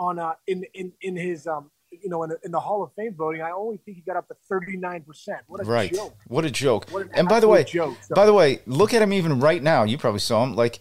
on 0.00 0.18
uh, 0.18 0.32
in 0.48 0.64
in 0.74 0.92
in 1.02 1.14
his 1.14 1.46
um, 1.46 1.70
you 1.92 2.08
know, 2.08 2.22
in 2.22 2.30
the, 2.30 2.38
in 2.44 2.50
the 2.52 2.60
Hall 2.60 2.82
of 2.82 2.92
Fame 2.94 3.14
voting, 3.14 3.42
I 3.42 3.50
only 3.50 3.76
think 3.84 3.96
he 3.96 4.02
got 4.02 4.16
up 4.16 4.26
to 4.28 4.34
39 4.48 5.02
percent. 5.02 5.38
What 5.46 5.60
a 5.60 5.64
Right. 5.64 5.92
joke! 5.92 6.14
What 6.28 6.44
a 6.44 6.50
joke. 6.50 6.88
What 6.90 7.02
an 7.02 7.10
and 7.14 7.28
by 7.28 7.38
the 7.40 7.48
way, 7.48 7.64
joke. 7.64 7.96
So- 8.02 8.14
by 8.14 8.26
the 8.26 8.32
way, 8.32 8.60
look 8.66 8.94
at 8.94 9.02
him 9.02 9.12
even 9.12 9.40
right 9.40 9.62
now. 9.62 9.84
You 9.84 9.98
probably 9.98 10.20
saw 10.20 10.42
him. 10.44 10.54
Like, 10.56 10.78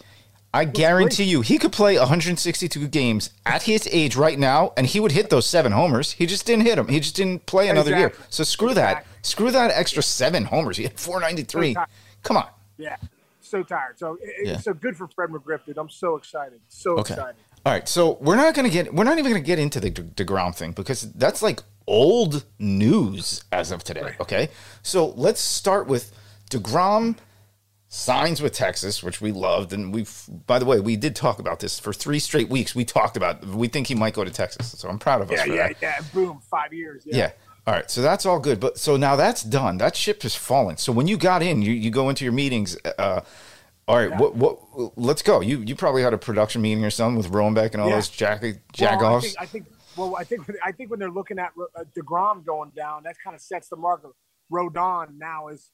I 0.54 0.66
guarantee 0.66 1.26
you, 1.26 1.42
he 1.42 1.58
could 1.58 1.72
play 1.72 1.98
162 2.00 2.88
games 2.88 3.32
at 3.46 3.64
his 3.64 3.88
age 3.92 4.16
right 4.16 4.38
now, 4.40 4.72
and 4.78 4.88
he 4.88 5.00
would 5.00 5.12
hit 5.12 5.30
those 5.30 5.46
seven 5.46 5.72
homers. 5.74 6.14
He 6.14 6.26
just 6.26 6.46
didn't 6.46 6.66
hit 6.66 6.76
them. 6.78 6.88
He 6.88 7.00
just 7.00 7.16
didn't 7.16 7.46
play 7.46 7.70
another 7.70 7.96
year. 7.98 8.14
So 8.30 8.44
screw 8.44 8.74
that. 8.76 8.92
Exactly. 9.00 9.14
Screw 9.24 9.52
that 9.52 9.72
extra 9.72 10.02
seven 10.02 10.46
homers. 10.46 10.78
He 10.78 10.84
hit 10.84 11.00
493. 11.00 11.74
So. 11.74 11.84
Come 12.24 12.38
on. 12.38 12.48
Yeah, 12.78 12.96
so 13.42 13.64
tired. 13.64 14.00
So 14.00 14.18
Yeah. 14.44 14.58
so 14.58 14.74
good 14.74 14.96
for 14.96 15.08
Fred 15.08 15.30
McGriff, 15.32 15.66
dude. 15.66 15.78
I'm 15.78 15.90
so 15.90 16.16
excited. 16.16 16.62
So 16.70 16.98
Okay. 17.00 17.14
excited. 17.16 17.36
All 17.66 17.74
right. 17.74 17.88
So 17.88 18.18
we're 18.22 18.36
not 18.36 18.54
gonna 18.56 18.70
get. 18.70 18.94
We're 18.94 19.04
not 19.04 19.18
even 19.20 19.32
gonna 19.32 19.44
get 19.44 19.60
into 19.60 19.80
the 19.80 19.90
De- 19.90 20.24
Degrom 20.26 20.56
thing 20.56 20.72
because 20.72 21.12
that's 21.14 21.42
like 21.42 21.62
old 21.88 22.46
news 22.58 23.44
as 23.52 23.72
of 23.72 23.84
today. 23.84 24.16
Okay. 24.20 24.50
So 24.82 25.08
let's 25.16 25.42
start 25.42 25.88
with 25.88 26.12
Degrom 26.50 27.16
signs 27.92 28.40
with 28.42 28.54
Texas, 28.54 29.02
which 29.04 29.20
we 29.20 29.32
loved, 29.32 29.74
and 29.74 29.94
we've. 29.94 30.24
By 30.48 30.60
the 30.60 30.66
way, 30.66 30.80
we 30.80 30.96
did 30.96 31.16
talk 31.16 31.40
about 31.40 31.60
this 31.60 31.80
for 31.80 31.92
three 31.92 32.20
straight 32.20 32.50
weeks. 32.50 32.74
We 32.76 32.86
talked 32.86 33.18
about. 33.18 33.46
We 33.46 33.68
think 33.68 33.88
he 33.88 33.96
might 33.96 34.14
go 34.14 34.24
to 34.24 34.32
Texas, 34.32 34.78
so 34.80 34.88
I'm 34.90 35.00
proud 35.00 35.22
of 35.22 35.32
us 35.32 35.40
Yeah, 35.40 35.54
yeah, 35.54 35.68
that. 35.68 35.76
yeah. 35.82 36.02
Boom, 36.14 36.40
five 36.50 36.74
years. 36.74 37.04
Yeah. 37.06 37.18
Yeah. 37.18 37.32
All 37.68 37.74
right. 37.74 37.92
So 37.92 38.02
that's 38.02 38.26
all 38.26 38.40
good. 38.40 38.60
But 38.60 38.78
so 38.78 38.96
now 38.98 39.16
that's 39.16 39.44
done. 39.44 39.78
That 39.78 39.96
ship 39.96 40.24
has 40.24 40.34
fallen. 40.36 40.78
So 40.78 40.92
when 40.92 41.08
you 41.08 41.18
got 41.18 41.44
in, 41.44 41.62
you, 41.62 41.74
you 41.74 41.92
go 41.92 42.10
into 42.10 42.24
your 42.24 42.32
meetings. 42.34 42.78
Uh, 42.98 43.22
all 43.90 43.98
right. 43.98 44.18
What, 44.20 44.36
what, 44.36 44.60
let's 44.98 45.22
go. 45.22 45.42
You 45.42 45.60
you 45.62 45.76
probably 45.76 46.02
had 46.04 46.14
a 46.14 46.18
production 46.18 46.62
meeting 46.62 46.86
or 46.86 46.90
something 46.90 47.18
with 47.18 47.32
Roenbeck 47.32 47.74
and 47.74 47.82
all 47.82 47.90
Yeah. 47.90 47.96
those 47.96 48.10
jack, 48.10 48.42
Well. 49.02 49.18
I 49.18 49.20
think, 49.22 49.36
I 49.40 49.46
think. 49.46 49.66
Well, 49.98 50.16
I 50.16 50.24
think. 50.24 50.50
I 50.64 50.72
think 50.72 50.92
when 50.92 51.00
they're 51.00 51.10
looking 51.12 51.40
at 51.40 51.52
uh, 51.76 51.84
Degrom 51.98 52.46
going 52.46 52.72
down, 52.76 53.04
that 53.04 53.16
kind 53.24 53.36
of 53.36 53.42
sets 53.42 53.68
the 53.70 53.76
mark. 53.76 54.04
Of 54.04 54.12
Rodon 54.52 55.18
now 55.18 55.48
is 55.50 55.72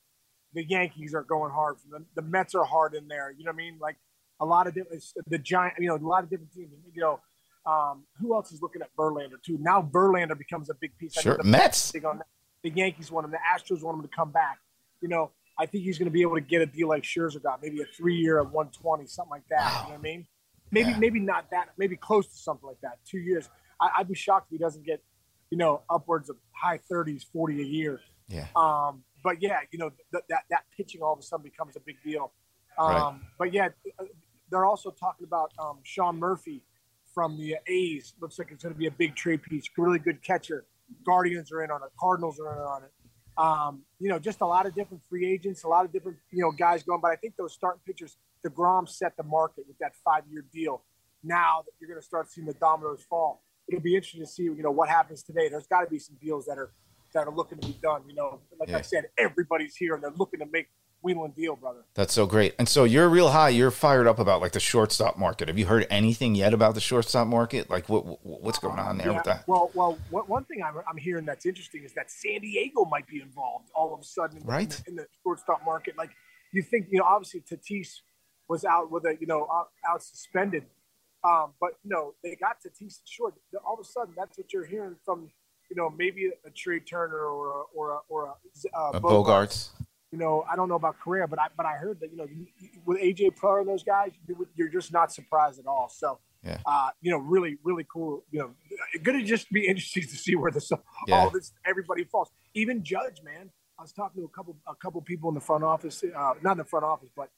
the 0.53 0.63
Yankees 0.65 1.13
are 1.13 1.23
going 1.23 1.51
hard. 1.51 1.75
Them. 1.91 2.05
The 2.15 2.21
Mets 2.21 2.55
are 2.55 2.63
hard 2.63 2.93
in 2.95 3.07
there. 3.07 3.31
You 3.37 3.43
know 3.43 3.49
what 3.51 3.55
I 3.55 3.57
mean? 3.57 3.77
Like 3.79 3.97
a 4.39 4.45
lot 4.45 4.67
of 4.67 4.73
different. 4.73 5.03
The 5.27 5.37
Giant. 5.37 5.73
You 5.79 5.89
know, 5.89 5.95
a 5.95 5.97
lot 5.97 6.23
of 6.23 6.29
different 6.29 6.53
teams. 6.53 6.71
You 6.93 7.01
know, 7.01 7.19
um, 7.71 8.05
who 8.19 8.33
else 8.33 8.51
is 8.51 8.61
looking 8.61 8.81
at 8.81 8.95
Verlander 8.97 9.41
too? 9.45 9.57
Now 9.59 9.81
Verlander 9.93 10.37
becomes 10.37 10.69
a 10.69 10.73
big 10.73 10.97
piece. 10.97 11.13
Sure. 11.13 11.37
the 11.37 11.43
Mets. 11.43 11.93
on. 12.03 12.21
The 12.63 12.71
Yankees 12.71 13.11
want 13.11 13.25
him. 13.25 13.31
The 13.31 13.37
Astros 13.37 13.83
want 13.83 13.97
him 13.97 14.03
to 14.09 14.15
come 14.15 14.31
back. 14.31 14.57
You 15.01 15.09
know, 15.09 15.31
I 15.57 15.65
think 15.65 15.83
he's 15.85 15.97
going 15.97 16.07
to 16.07 16.11
be 16.11 16.21
able 16.21 16.35
to 16.35 16.41
get 16.41 16.61
a 16.61 16.65
deal 16.65 16.89
like 16.89 17.03
Scherzer 17.03 17.41
got, 17.41 17.61
maybe 17.61 17.81
a 17.81 17.85
three-year 17.85 18.37
of 18.39 18.51
120, 18.51 19.05
something 19.07 19.29
like 19.31 19.47
that. 19.49 19.71
You 19.83 19.83
know 19.83 19.89
what 19.91 19.99
I 19.99 20.01
mean? 20.01 20.27
Maybe, 20.71 20.89
Yeah. 20.91 20.97
maybe 20.99 21.19
not 21.19 21.49
that. 21.51 21.69
Maybe 21.77 21.95
close 21.95 22.27
to 22.27 22.35
something 22.35 22.67
like 22.67 22.81
that. 22.81 22.99
Two 23.05 23.19
years. 23.19 23.49
I, 23.79 23.89
I'd 23.99 24.07
be 24.07 24.15
shocked 24.15 24.47
if 24.51 24.57
he 24.57 24.63
doesn't 24.63 24.85
get, 24.85 25.01
you 25.51 25.57
know, 25.57 25.83
upwards 25.89 26.29
of 26.29 26.37
high 26.51 26.79
30s, 26.91 27.23
40 27.31 27.61
a 27.61 27.63
year. 27.65 28.01
Yeah. 28.27 28.47
Um, 28.55 29.03
but 29.23 29.41
yeah, 29.41 29.59
you 29.71 29.79
know, 29.79 29.91
th- 30.11 30.23
that 30.29 30.43
that 30.49 30.63
pitching 30.75 31.01
all 31.01 31.13
of 31.13 31.19
a 31.19 31.23
sudden 31.23 31.43
becomes 31.43 31.75
a 31.75 31.79
big 31.79 31.95
deal. 32.03 32.31
Um, 32.77 32.89
Right. 32.89 33.13
But 33.39 33.53
yeah, 33.53 33.69
they're 34.49 34.65
also 34.65 34.91
talking 34.91 35.25
about 35.25 35.51
um, 35.59 35.79
Sean 35.83 36.17
Murphy 36.17 36.63
from 37.13 37.37
the 37.37 37.55
A's. 37.67 38.13
Looks 38.19 38.37
like 38.39 38.49
it's 38.51 38.63
going 38.63 38.73
to 38.73 38.79
be 38.79 38.87
a 38.87 38.91
big 38.91 39.15
trade 39.15 39.41
piece. 39.43 39.65
Really 39.77 39.99
good 39.99 40.21
catcher. 40.21 40.65
Guardians 41.05 41.51
are 41.51 41.63
in 41.63 41.71
on 41.71 41.81
it. 41.83 41.89
Cardinals 41.99 42.39
are 42.39 42.51
in 42.53 42.59
on 42.59 42.83
it. 42.83 42.91
Um, 43.37 43.83
you 43.99 44.09
know, 44.09 44.19
just 44.19 44.41
a 44.41 44.45
lot 44.45 44.65
of 44.65 44.73
different 44.75 45.03
free 45.09 45.29
agents, 45.31 45.63
a 45.63 45.67
lot 45.67 45.85
of 45.85 45.91
different 45.91 46.17
you 46.31 46.41
know 46.41 46.51
guys 46.51 46.83
going. 46.83 47.01
But 47.01 47.11
I 47.11 47.15
think 47.15 47.35
those 47.37 47.53
starting 47.53 47.81
pitchers, 47.85 48.17
the 48.43 48.49
Degrom 48.49 48.87
set 48.87 49.17
the 49.17 49.23
market 49.23 49.65
with 49.67 49.77
that 49.79 49.93
five-year 50.03 50.45
deal. 50.53 50.83
Now 51.23 51.63
that 51.65 51.71
you're 51.79 51.89
going 51.89 51.99
to 51.99 52.05
start 52.05 52.29
seeing 52.31 52.45
the 52.47 52.53
dominoes 52.53 53.03
fall, 53.09 53.41
it'll 53.67 53.81
be 53.81 53.95
interesting 53.95 54.21
to 54.21 54.27
see 54.27 54.43
you 54.43 54.61
know 54.61 54.71
what 54.71 54.89
happens 54.89 55.23
today. 55.23 55.49
There's 55.49 55.67
got 55.67 55.81
to 55.81 55.89
be 55.89 55.99
some 55.99 56.15
deals 56.21 56.45
that 56.45 56.57
are 56.57 56.71
that 57.13 57.27
are 57.27 57.35
looking 57.35 57.57
to 57.59 57.67
be 57.67 57.77
done. 57.81 58.03
You 58.07 58.15
know, 58.15 58.39
like 58.59 58.69
Yeah. 58.69 58.77
I 58.77 58.81
said, 58.81 59.05
everybody's 59.17 59.75
here 59.75 59.95
and 59.95 60.03
they're 60.03 60.11
looking 60.15 60.39
to 60.41 60.45
make 60.45 60.67
wheel 61.05 61.23
and 61.23 61.35
deal, 61.35 61.55
brother. 61.55 61.85
That's 61.93 62.13
so 62.13 62.25
great. 62.25 62.55
And 62.57 62.67
so 62.67 62.83
you're 62.83 63.07
real 63.07 63.29
high. 63.29 63.49
You're 63.49 63.69
fired 63.69 64.07
up 64.07 64.17
about 64.17 64.41
like 64.41 64.53
the 64.53 64.59
shortstop 64.59 65.17
market. 65.19 65.47
Have 65.47 65.57
you 65.59 65.67
heard 65.67 65.85
anything 65.91 66.33
yet 66.33 66.51
about 66.53 66.73
the 66.73 66.81
shortstop 66.81 67.27
market? 67.27 67.69
Like 67.69 67.87
what, 67.87 68.05
what 68.05 68.41
what's 68.41 68.57
going 68.59 68.79
on 68.79 68.97
there 68.97 69.09
Yeah, 69.11 69.17
with 69.17 69.23
that? 69.25 69.47
Well, 69.47 69.69
well, 69.75 69.97
one 70.09 70.43
thing 70.45 70.63
I'm, 70.63 70.75
I'm 70.89 70.97
hearing 70.97 71.25
that's 71.25 71.45
interesting 71.45 71.83
is 71.83 71.93
that 71.93 72.09
San 72.09 72.41
Diego 72.41 72.85
might 72.85 73.07
be 73.07 73.21
involved 73.21 73.69
all 73.75 73.93
of 73.93 73.99
a 74.01 74.03
sudden 74.03 74.37
in, 74.39 74.43
Right. 74.45 74.69
the, 74.71 74.89
in 74.89 74.95
the 74.95 75.05
shortstop 75.21 75.63
market. 75.63 75.95
Like 75.97 76.09
you 76.51 76.63
think, 76.63 76.87
you 76.89 76.97
know, 76.99 77.05
obviously 77.05 77.41
Tatis 77.41 77.99
was 78.49 78.65
out 78.65 78.91
with 78.91 79.05
a 79.05 79.15
you 79.21 79.27
know 79.27 79.47
out, 79.53 79.69
out 79.89 80.01
suspended. 80.01 80.65
Um, 81.23 81.53
but 81.61 81.71
you 81.83 81.91
know 81.91 82.15
they 82.23 82.35
got 82.35 82.57
Tatis 82.65 82.99
short. 83.05 83.35
All 83.65 83.75
of 83.75 83.79
a 83.79 83.83
sudden, 83.83 84.13
that's 84.17 84.37
what 84.39 84.51
you're 84.51 84.65
hearing 84.65 84.95
from 85.05 85.29
you 85.69 85.75
know 85.75 85.91
maybe 85.91 86.31
a 86.45 86.49
Trea 86.49 86.79
Turner 86.79 87.17
or 87.19 87.49
a, 87.61 87.63
or 87.75 87.91
a, 87.91 87.99
or 88.09 88.25
a, 88.25 88.33
Uh, 88.77 88.99
Bogaerts. 88.99 89.01
Bogaerts. 89.01 89.69
You 90.15 90.21
know, 90.21 90.45
I 90.49 90.55
don't 90.55 90.69
know 90.69 90.75
about 90.75 90.95
Correa, 91.03 91.27
but 91.27 91.39
I 91.39 91.47
but 91.57 91.65
I 91.65 91.73
heard 91.73 91.99
that 91.99 92.09
you 92.09 92.15
know 92.15 92.23
you- 92.23 92.47
with 92.85 92.99
AJ 93.01 93.31
Preller 93.31 93.59
and 93.59 93.67
those 93.67 93.83
guys, 93.83 94.13
you- 94.25 94.47
you're 94.55 94.69
just 94.69 94.93
not 94.93 95.11
surprised 95.11 95.59
at 95.59 95.67
all. 95.67 95.89
So, 95.89 96.19
Yeah. 96.41 96.61
uh, 96.65 96.91
you 97.01 97.11
know, 97.11 97.17
really, 97.17 97.57
really 97.63 97.85
cool. 97.91 98.23
You 98.31 98.39
know, 98.39 98.55
going 99.03 99.19
to 99.19 99.25
just 99.25 99.49
be 99.51 99.67
interesting 99.71 100.03
to 100.03 100.15
see 100.15 100.35
where 100.37 100.51
this 100.51 100.71
Yeah. 101.05 101.15
all 101.17 101.29
this 101.31 101.51
everybody 101.65 102.05
falls. 102.05 102.31
Even 102.53 102.81
Judge, 102.81 103.21
man. 103.23 103.51
I 103.77 103.81
was 103.81 103.91
talking 103.91 104.21
to 104.21 104.25
a 104.25 104.29
couple 104.29 104.57
a 104.65 104.75
couple 104.75 105.01
people 105.01 105.27
in 105.27 105.35
the 105.35 105.41
front 105.41 105.65
office, 105.65 106.01
uh, 106.01 106.33
not 106.41 106.53
in 106.53 106.57
the 106.59 106.63
front 106.63 106.85
office, 106.85 107.09
but 107.13 107.29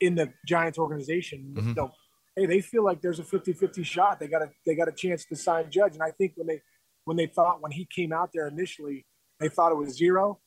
in 0.00 0.16
the 0.16 0.32
Giants 0.44 0.76
organization. 0.76 1.54
Mhm. 1.56 1.68
You 1.68 1.74
know, 1.74 1.92
hey, 2.34 2.46
they 2.46 2.60
feel 2.60 2.82
like 2.82 3.00
there's 3.00 3.20
a 3.20 3.24
50-50 3.24 3.84
shot. 3.84 4.18
They 4.18 4.26
got 4.26 4.42
a 4.42 4.50
they 4.66 4.74
got 4.74 4.88
a 4.88 4.92
chance 4.92 5.24
to 5.26 5.36
sign 5.36 5.70
Judge, 5.70 5.94
and 5.94 6.02
I 6.02 6.10
think 6.10 6.32
when 6.34 6.48
they 6.48 6.62
when 7.04 7.16
they 7.16 7.26
thought 7.28 7.62
when 7.62 7.70
he 7.70 7.86
came 7.86 8.12
out 8.12 8.30
there 8.32 8.48
initially, 8.48 9.06
they 9.38 9.48
thought 9.48 9.70
it 9.70 9.76
was 9.76 9.90
zero, 9.96 10.40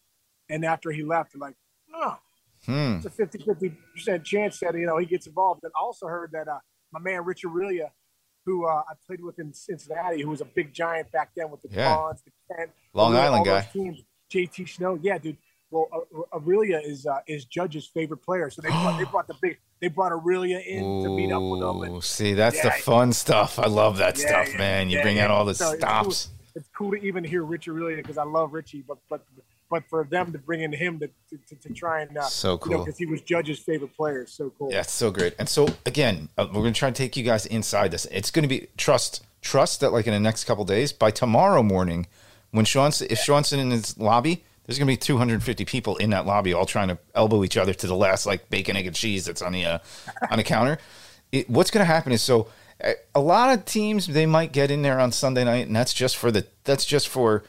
and 0.49 0.65
after 0.65 0.91
he 0.91 1.03
left, 1.03 1.31
they're 1.31 1.39
like, 1.39 1.55
no, 1.99 2.17
Hmm. 2.65 2.97
it's 2.97 3.05
a 3.05 3.09
50 3.09 3.37
50 3.39 3.69
percent 3.93 4.23
chance 4.23 4.59
that 4.59 4.73
you 4.75 4.85
know 4.85 4.97
he 4.97 5.05
gets 5.05 5.27
involved. 5.27 5.61
And 5.63 5.71
I 5.75 5.79
also 5.79 6.07
heard 6.07 6.31
that 6.33 6.47
uh, 6.47 6.59
my 6.91 6.99
man 6.99 7.23
Richard 7.23 7.49
Aurilia, 7.51 7.89
who 8.45 8.65
uh, 8.65 8.83
I 8.89 8.93
played 9.05 9.21
with 9.23 9.39
in 9.39 9.53
Cincinnati, 9.53 10.21
who 10.21 10.29
was 10.29 10.41
a 10.41 10.45
big 10.45 10.73
giant 10.73 11.11
back 11.11 11.31
then 11.35 11.49
with 11.51 11.61
the 11.61 11.69
Yeah. 11.71 11.95
Bonds, 11.95 12.23
the 12.23 12.31
Kent, 12.55 12.71
Long 12.93 13.15
Island 13.15 13.45
guy. 13.45 13.61
teams, 13.71 14.01
JT 14.33 14.67
Snow, 14.69 14.99
yeah, 15.01 15.17
dude. 15.17 15.37
Well, 15.69 15.87
uh, 15.93 16.39
Aurilia 16.39 16.81
is 16.83 17.05
uh, 17.05 17.19
is 17.27 17.43
Judge's 17.45 17.87
favorite 17.87 18.23
player, 18.23 18.49
so 18.49 18.61
they 18.61 18.69
brought, 18.71 18.97
they 18.97 19.03
brought 19.11 19.27
the 19.27 19.35
big 19.41 19.57
they 19.81 19.89
brought 19.89 20.11
Aurilia 20.13 20.65
in 20.65 21.03
to 21.03 21.09
meet 21.09 21.31
up 21.31 21.41
with 21.43 21.61
him. 21.61 21.81
And 21.93 22.03
see, 22.03 22.33
that's 22.33 22.61
the 22.61 22.67
Yeah. 22.69 22.77
fun 22.77 23.13
stuff. 23.13 23.59
I 23.59 23.67
love 23.67 23.97
that 23.97 24.17
Yeah, 24.17 24.43
stuff, 24.45 24.57
man. 24.57 24.89
You 24.89 25.01
bring 25.01 25.19
out 25.19 25.29
all 25.29 25.45
the 25.45 25.53
So 25.53 25.69
it's 25.71 25.77
stops. 25.79 26.29
it's 26.55 26.69
cool 26.75 26.91
to 26.91 26.97
even 26.97 27.23
hear 27.23 27.43
Richard 27.43 27.75
Aurilia 27.75 27.97
because 27.97 28.17
I 28.17 28.23
love 28.23 28.53
Richie, 28.53 28.81
but 28.87 28.97
but 29.09 29.25
but 29.69 29.83
for 29.89 30.03
them 30.05 30.31
to 30.31 30.37
bring 30.37 30.61
in 30.61 30.71
him 30.71 30.99
to 30.99 31.07
to, 31.07 31.37
to, 31.47 31.55
to 31.67 31.73
try 31.73 32.01
and 32.01 32.17
uh, 32.17 32.23
So 32.23 32.47
you 32.47 32.53
know 32.53 32.57
cool. 32.77 32.85
because 32.85 32.97
he 32.97 33.05
was 33.05 33.21
Judge's 33.21 33.59
favorite 33.59 33.95
player, 33.95 34.25
so 34.25 34.51
cool. 34.57 34.71
Yeah, 34.71 34.81
it's 34.81 34.93
so 34.93 35.11
great. 35.11 35.35
And 35.39 35.47
so 35.47 35.67
again, 35.85 36.29
uh, 36.37 36.47
we're 36.47 36.61
gonna 36.61 36.73
try 36.73 36.87
and 36.87 36.95
take 36.95 37.17
you 37.17 37.23
guys 37.23 37.45
inside 37.45 37.91
this. 37.91 38.05
It's 38.05 38.31
gonna 38.31 38.47
be 38.47 38.67
trust, 38.77 39.23
trust 39.41 39.81
that 39.81 39.91
like 39.91 40.07
in 40.07 40.13
the 40.13 40.19
next 40.19 40.45
couple 40.45 40.65
days, 40.65 40.93
by 40.93 41.11
tomorrow 41.11 41.63
morning, 41.63 42.07
when 42.51 42.65
Sean's 42.65 43.01
if 43.01 43.19
Sean's 43.19 43.51
in 43.53 43.71
his 43.71 43.97
lobby, 43.97 44.43
there's 44.65 44.77
gonna 44.77 44.87
be 44.87 44.97
250 44.97 45.65
people 45.65 45.95
in 45.97 46.09
that 46.11 46.25
lobby, 46.25 46.53
all 46.53 46.65
trying 46.65 46.89
to 46.89 46.97
elbow 47.15 47.43
each 47.43 47.57
other 47.57 47.73
to 47.73 47.87
the 47.87 47.95
last 47.95 48.25
like 48.25 48.49
bacon, 48.49 48.75
egg, 48.75 48.87
and 48.87 48.95
cheese 48.95 49.25
that's 49.25 49.41
on 49.41 49.53
the 49.53 49.65
uh, 49.65 49.79
on 50.29 50.37
the 50.37 50.43
counter. 50.43 50.77
It, 51.31 51.49
what's 51.49 51.71
gonna 51.71 51.85
happen 51.85 52.11
is 52.11 52.21
so 52.21 52.47
uh, 52.83 52.91
a 53.15 53.19
lot 53.19 53.57
of 53.57 53.65
teams 53.65 54.07
they 54.07 54.25
might 54.25 54.51
get 54.51 54.71
in 54.71 54.81
there 54.81 54.99
on 54.99 55.11
Sunday 55.11 55.43
night, 55.43 55.67
and 55.67 55.75
that's 55.75 55.93
just 55.93 56.15
for 56.17 56.31
the 56.31 56.45
that's 56.63 56.85
just 56.85 57.07
for 57.07 57.43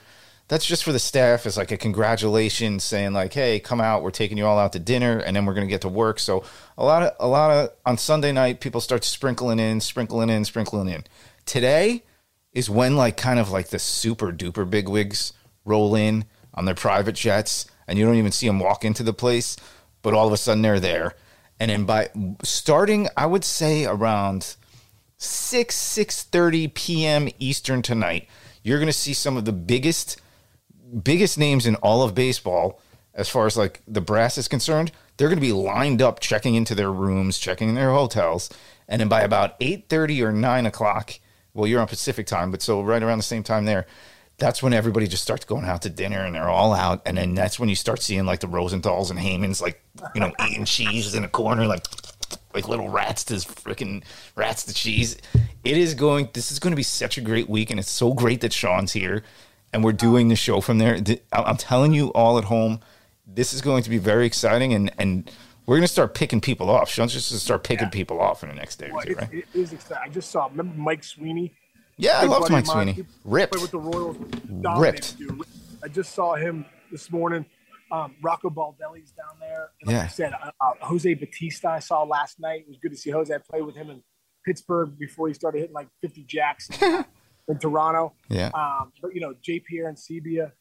that's 0.49 0.67
just 0.67 0.83
for 0.83 0.93
the 0.93 0.99
staff 0.99 1.47
as 1.47 1.57
like 1.57 1.71
a 1.71 1.77
congratulations 1.77 2.83
saying 2.83 3.13
like 3.13 3.33
hey 3.33 3.61
come 3.61 3.81
out 3.81 4.03
we're 4.03 4.11
taking 4.11 4.39
you 4.39 4.47
all 4.47 4.59
out 4.59 4.73
to 4.73 4.79
dinner 4.79 5.19
and 5.19 5.37
then 5.37 5.47
we're 5.47 5.55
going 5.55 5.67
to 5.67 5.71
get 5.71 5.83
to 5.83 5.89
work 5.89 6.19
so 6.19 6.43
a 6.77 6.85
lot 6.85 7.03
of 7.03 7.13
a 7.21 7.29
lot 7.29 7.51
of 7.51 7.71
on 7.87 7.97
sunday 7.97 8.33
night 8.33 8.61
people 8.61 8.81
start 8.81 9.05
sprinkling 9.05 9.59
in 9.59 9.81
sprinkling 9.81 10.31
in 10.31 10.45
sprinkling 10.45 10.89
in 10.89 11.05
today 11.45 12.03
is 12.53 12.69
when 12.69 12.97
like 12.97 13.17
kind 13.17 13.39
of 13.39 13.51
like 13.51 13.69
the 13.69 13.79
super 13.79 14.33
duper 14.33 14.69
big 14.69 14.89
wigs 14.89 15.33
roll 15.65 15.95
in 15.95 16.25
on 16.55 16.65
their 16.65 16.75
private 16.75 17.15
jets 17.15 17.67
and 17.87 17.99
you 17.99 18.05
don't 18.05 18.17
even 18.17 18.33
see 18.33 18.47
them 18.47 18.59
walk 18.59 18.85
into 18.85 19.03
the 19.03 19.13
place 19.13 19.57
but 20.03 20.15
all 20.15 20.27
of 20.27 20.33
a 20.33 20.37
sudden 20.37 20.63
they're 20.63 20.81
there 20.81 21.15
and 21.61 21.71
then 21.71 21.85
by 21.85 22.09
starting 22.43 23.09
i 23.17 23.27
would 23.27 23.45
say 23.45 23.85
around 23.85 24.57
6 25.19 25.75
6:30 25.75 26.75
p.m. 26.75 27.29
Eastern 27.41 27.83
tonight. 27.83 28.29
You're 28.63 28.79
going 28.79 28.87
to 28.87 28.93
see 28.93 29.13
some 29.13 29.37
of 29.37 29.45
the 29.45 29.53
biggest 29.53 30.21
biggest 31.03 31.39
names 31.39 31.67
in 31.67 31.75
all 31.77 32.03
of 32.03 32.15
baseball 32.15 32.81
as 33.15 33.29
far 33.29 33.47
as 33.47 33.57
like 33.57 33.83
the 33.87 34.01
brass 34.01 34.39
is 34.39 34.49
concerned. 34.49 34.93
They're 35.17 35.29
going 35.29 35.41
to 35.41 35.47
be 35.47 35.53
lined 35.53 36.01
up 36.01 36.21
checking 36.21 36.55
into 36.55 36.75
their 36.75 36.93
rooms, 36.93 37.39
checking 37.39 37.69
in 37.69 37.75
their 37.75 37.91
hotels, 37.91 38.49
and 38.89 39.01
then 39.01 39.09
by 39.09 39.23
about 39.23 39.59
8:30 39.61 40.23
or 40.23 40.33
9 40.33 40.67
o'clock, 40.67 41.19
well, 41.53 41.67
you're 41.67 41.81
on 41.81 41.89
Pacific 41.89 42.27
time, 42.27 42.51
but 42.51 42.63
so 42.63 42.83
right 42.83 43.03
around 43.03 43.19
the 43.19 43.25
same 43.25 43.43
time 43.43 43.65
there. 43.65 43.87
That's 44.39 44.63
when 44.63 44.73
everybody 44.73 45.09
just 45.09 45.25
starts 45.25 45.45
going 45.45 45.65
out 45.65 45.83
to 45.83 45.91
dinner 45.91 46.25
and 46.25 46.37
they're 46.37 46.49
all 46.49 46.73
out. 46.73 47.03
And 47.05 47.19
then 47.19 47.35
that's 47.35 47.59
when 47.59 47.69
you 47.69 47.75
start 47.75 48.01
seeing 48.01 48.25
like 48.25 48.39
the 48.39 48.47
Rosenthal's 48.47 49.11
and 49.11 49.19
Heymans, 49.19 49.61
like, 49.61 49.83
you 50.15 50.21
know, 50.21 50.33
eating 50.47 50.65
cheese 50.65 51.13
in 51.13 51.25
a 51.25 51.29
corner, 51.29 51.67
like 51.67 51.85
like 52.55 52.69
little 52.69 52.89
rats 52.89 53.25
to 53.25 53.35
freaking 53.35 54.03
rats 54.37 54.65
to 54.65 54.75
cheese. 54.75 55.17
It 55.65 55.77
is 55.77 55.95
going. 55.95 56.29
This 56.33 56.51
is 56.51 56.59
going 56.59 56.73
to 56.73 56.77
be 56.77 56.83
such 56.83 57.19
a 57.19 57.21
great 57.21 57.49
week, 57.49 57.71
and 57.71 57.79
it's 57.79 57.91
so 57.91 58.15
great 58.15 58.41
that 58.41 58.53
Sean's 58.53 58.93
here, 58.93 59.23
and 59.73 59.85
we're 59.85 59.93
doing 59.93 60.29
the 60.29 60.37
show 60.37 60.61
from 60.61 60.79
there. 60.79 60.99
I'm 61.33 61.57
telling 61.57 61.93
you, 61.93 62.09
all 62.09 62.39
at 62.39 62.45
home, 62.45 62.81
this 63.27 63.53
is 63.53 63.61
going 63.61 63.83
to 63.83 63.91
be 63.91 63.99
very 63.99 64.27
exciting, 64.27 64.73
and 64.73 64.91
and 64.99 65.31
we're 65.67 65.77
going 65.77 65.83
to 65.87 65.89
start 65.93 66.15
picking 66.15 66.41
people 66.41 66.71
off. 66.71 66.89
Sean's 66.91 67.13
just 67.13 67.31
going 67.31 67.39
to 67.39 67.45
start 67.45 67.63
picking 67.65 67.87
Yeah. 67.87 67.91
people 67.91 68.21
off 68.21 68.43
in 68.43 68.49
the 68.49 68.55
next 68.55 68.77
day 68.77 68.89
or 68.89 68.95
Well, 68.95 69.05
two, 69.05 69.15
right? 69.15 69.33
it 69.35 69.47
is 69.55 69.73
exciting. 69.73 70.03
I 70.07 70.09
just 70.13 70.31
saw. 70.31 70.47
Remember 70.47 70.75
Mike 70.79 71.05
Sweeney? 71.05 71.53
Yeah, 71.99 72.21
I 72.21 72.25
loved 72.25 72.51
Mike. 72.51 72.65
Sweeney. 72.67 73.05
Ripped. 73.25 73.53
Played 73.53 73.63
with 73.63 73.71
the 73.73 73.79
Royals. 73.81 74.17
Ripped. 74.81 75.19
dude. 75.19 75.43
I 75.85 75.89
just 75.89 76.15
saw 76.15 76.35
him 76.37 76.65
this 76.91 77.11
morning. 77.11 77.45
Um, 77.91 78.15
Rocco 78.23 78.51
Baldelli's 78.51 79.11
down 79.13 79.39
there. 79.41 79.71
And 79.81 79.89
like 79.89 79.95
Yeah. 79.97 80.03
I 80.05 80.07
said, 80.09 80.33
uh, 80.33 80.51
uh, 80.61 80.73
Jose 80.83 81.13
Bautista 81.15 81.69
I 81.71 81.79
saw 81.81 82.03
last 82.05 82.39
night. 82.41 82.61
It 82.63 82.69
was 82.69 82.79
good 82.79 82.91
to 82.93 82.97
see 82.97 83.11
Jose. 83.11 83.35
I 83.35 83.39
played 83.39 83.63
with 83.65 83.75
him 83.75 83.91
in 83.91 84.03
Pittsburgh 84.45 84.99
before 84.99 85.29
he 85.29 85.35
started 85.35 85.59
hitting 85.59 85.75
like 85.75 85.89
50 86.03 86.23
jacks 86.25 86.69
in, 87.49 87.59
Toronto. 87.59 88.13
Yeah. 88.29 88.51
Um, 88.55 88.93
but 89.03 89.15
you 89.15 89.21
know, 89.21 89.35
J. 89.43 89.61
Pierre 89.61 89.89
and 89.89 89.97
Sebia, 89.97 90.53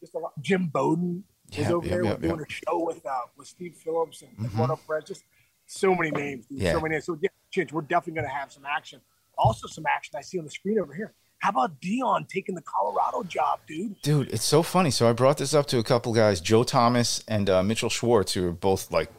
just 0.00 0.14
a 0.14 0.18
lot. 0.18 0.32
Jim 0.40 0.68
Bowden 0.68 1.24
was 1.50 1.58
Yeah, 1.58 1.72
over 1.72 1.86
yeah, 1.86 1.92
there 1.94 2.04
yeah, 2.04 2.16
doing 2.16 2.40
a 2.40 2.44
show 2.50 2.84
with 2.84 3.04
uh, 3.04 3.10
with 3.36 3.48
Steve 3.48 3.74
Phillips 3.76 4.22
and 4.22 4.36
Mhm. 4.38 4.52
Eduardo 4.52 4.76
Perez. 4.86 5.04
Just 5.04 5.24
so 5.66 5.94
many 5.94 6.10
names, 6.10 6.46
dude. 6.46 6.60
Yeah. 6.60 6.72
so 6.72 6.80
many 6.80 6.94
names. 6.94 7.04
So 7.06 7.18
yeah, 7.20 7.64
we're 7.72 7.82
definitely 7.82 8.14
going 8.20 8.26
to 8.28 8.34
have 8.34 8.50
some 8.52 8.64
action. 8.64 9.00
Also, 9.36 9.66
some 9.66 9.84
action 9.86 10.14
I 10.16 10.22
see 10.22 10.38
on 10.38 10.44
the 10.44 10.50
screen 10.50 10.78
over 10.78 10.94
here. 10.94 11.14
How 11.38 11.48
about 11.50 11.80
Deion 11.80 12.28
taking 12.28 12.54
the 12.54 12.60
Colorado 12.62 13.22
job, 13.22 13.60
dude? 13.66 14.00
Dude, 14.02 14.28
it's 14.28 14.44
so 14.44 14.62
funny. 14.62 14.90
So 14.90 15.08
I 15.08 15.14
brought 15.14 15.38
this 15.38 15.54
up 15.54 15.66
to 15.68 15.78
a 15.78 15.82
couple 15.82 16.12
guys, 16.12 16.38
Joe 16.40 16.64
Thomas 16.64 17.24
and 17.26 17.48
uh, 17.48 17.62
Mitchell 17.62 17.88
Schwartz, 17.88 18.34
who 18.34 18.46
are 18.48 18.52
both 18.52 18.90
like 18.90 19.10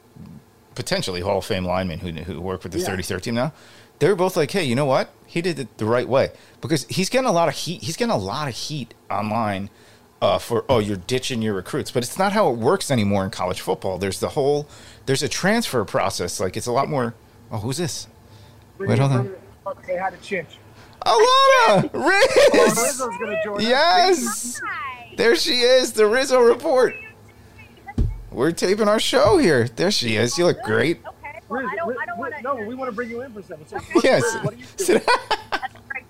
potentially 0.75 1.22
Hall 1.22 1.40
of 1.40 1.46
Fame 1.46 1.66
linemen 1.66 2.00
who, 2.00 2.12
who 2.12 2.40
work 2.40 2.63
with 2.63 2.74
the 2.74 2.80
Yeah. 2.80 2.88
33rd 2.90 3.22
team 3.24 3.36
now. 3.36 3.54
They 4.01 4.10
were 4.10 4.15
both 4.15 4.36
like, 4.36 4.50
hey, 4.50 4.63
you 4.63 4.74
know 4.74 4.88
what? 4.88 5.12
He 5.27 5.43
did 5.43 5.60
it 5.60 5.77
the 5.77 5.86
right 5.86 6.10
way 6.10 6.31
because 6.60 6.88
he's 6.88 7.08
getting 7.08 7.29
a 7.29 7.31
lot 7.31 7.48
of 7.48 7.53
heat. 7.53 7.84
He's 7.84 7.96
getting 7.96 8.12
a 8.12 8.17
lot 8.17 8.48
of 8.48 8.55
heat 8.55 8.96
online 9.12 9.70
uh, 10.24 10.39
for 10.39 10.65
oh, 10.67 10.79
you're 10.79 10.98
ditching 10.98 11.43
your 11.43 11.53
recruits, 11.53 11.91
but 11.91 12.01
it's 12.01 12.17
not 12.17 12.34
how 12.34 12.50
it 12.50 12.58
works 12.58 12.89
anymore 12.89 13.24
in 13.24 13.29
college 13.29 13.62
football. 13.62 14.00
There's 14.00 14.20
the 14.20 14.29
whole 14.29 14.67
there's 15.05 15.22
a 15.22 15.29
transfer 15.29 15.86
process. 15.86 16.39
Like 16.39 16.58
it's 16.58 16.65
a 16.65 16.72
lot 16.72 16.89
more. 16.89 17.13
Oh, 17.51 17.60
who's 17.60 17.77
this? 17.77 18.08
Bring 18.79 18.89
Wait, 18.89 18.96
it- 18.96 19.01
hold 19.01 19.12
on. 19.12 19.22
bring 19.22 19.34
it- 19.36 19.41
fuck, 19.63 19.86
Say 19.86 19.98
to 19.98 20.01
Chinch. 20.17 20.48
Alanna, 21.05 21.89
Oh, 21.93 22.50
Riz. 22.55 22.75
Rizzo's 22.77 23.17
going 23.20 23.29
to 23.38 23.41
join 23.43 23.58
us. 23.58 23.62
Yes. 23.63 24.62
Hi. 24.65 25.13
There 25.15 25.36
she 25.36 25.60
is, 25.60 25.93
the 25.93 26.08
Rizzo 26.08 26.39
report. 26.41 26.96
We're 28.31 28.51
taping 28.51 28.88
our 28.88 29.00
show 29.00 29.38
here. 29.38 29.67
There 29.67 29.91
she 29.91 30.15
is. 30.15 30.39
You 30.39 30.46
look 30.46 30.63
great. 30.63 31.01
Okay. 31.05 31.39
Well, 31.50 31.67
I 31.70 31.75
don't. 31.75 32.00
Riz, 32.20 32.34
I 32.38 32.41
don't 32.41 32.56
want 32.56 32.58
to. 32.58 32.63
no, 32.63 32.68
we 32.70 32.75
want 32.75 32.89
to 32.89 32.96
bring 32.96 33.10
you 33.10 33.22
in 33.22 33.34
for 33.34 33.39
a 33.39 33.44
second. 33.44 33.68
So, 33.68 33.77
Yes. 34.03 34.24
What 34.44 34.53
are 34.53 34.58
you 34.58 34.65
doing? 34.77 35.01
That's 35.51 35.74
great. 35.89 36.06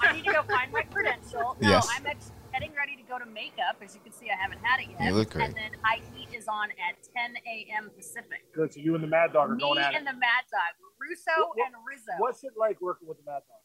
I 0.00 0.12
need 0.12 0.24
to 0.24 0.32
go 0.32 0.42
find 0.44 0.72
my 0.72 0.82
credential. 0.82 1.56
No, 1.60 1.68
Yes. 1.68 1.88
I'm 1.96 2.06
ex- 2.06 2.32
getting 2.52 2.72
ready 2.74 2.96
to 2.96 3.02
go 3.02 3.18
to 3.18 3.26
makeup. 3.26 3.76
As 3.82 3.94
you 3.94 4.00
can 4.02 4.12
see, 4.12 4.30
I 4.30 4.36
haven't 4.40 4.60
had 4.62 4.80
it 4.80 4.88
yet. 4.90 5.02
You 5.08 5.14
look 5.14 5.30
great. 5.30 5.46
And 5.48 5.54
then 5.54 5.70
high 5.82 6.00
heat 6.14 6.28
is 6.36 6.46
on 6.48 6.70
at 6.70 6.96
10 7.16 7.36
a.m. 7.46 7.90
Pacific. 7.96 8.44
Good. 8.54 8.72
So 8.72 8.80
you 8.80 8.94
and 8.94 9.02
the 9.04 9.08
Mad 9.08 9.32
Dog 9.32 9.50
are 9.50 9.54
Me 9.54 9.60
going 9.60 9.78
at 9.78 9.90
it. 9.90 9.92
Me 9.92 9.96
and 9.98 10.06
the 10.06 10.12
Mad 10.12 10.44
Dog, 10.50 10.74
Russo 11.00 11.30
What- 11.36 11.56
what- 11.56 11.66
and 11.66 11.74
Rizzo. 11.86 12.12
What's 12.18 12.44
it 12.44 12.52
like 12.56 12.80
working 12.80 13.08
with 13.08 13.18
the 13.18 13.24
Mad 13.24 13.42
Dog? 13.48 13.60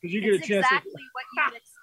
Because 0.00 0.14
you 0.14 0.20
get 0.20 0.34
it's 0.34 0.44
a 0.44 0.48
chance 0.48 0.66
exactly 0.66 0.92
what 1.12 1.24
you 1.34 1.42
would 1.46 1.56
expect. 1.56 1.74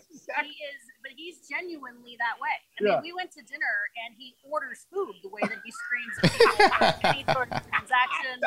He 0.42 0.56
is, 0.64 0.80
but 1.02 1.12
he's 1.16 1.44
genuinely 1.48 2.16
that 2.18 2.40
way. 2.40 2.50
I 2.52 2.78
Yeah. 2.80 3.00
mean, 3.02 3.10
we 3.10 3.12
went 3.12 3.30
to 3.36 3.42
dinner 3.44 3.74
and 4.06 4.14
he 4.16 4.34
orders 4.42 4.86
food 4.92 5.14
the 5.22 5.28
way 5.28 5.42
that 5.42 5.60
he 5.64 5.70
screens 5.70 6.14
people, 6.24 6.56
any 7.04 7.24
sort 7.32 7.50
of 7.52 7.60
transaction. 7.68 8.38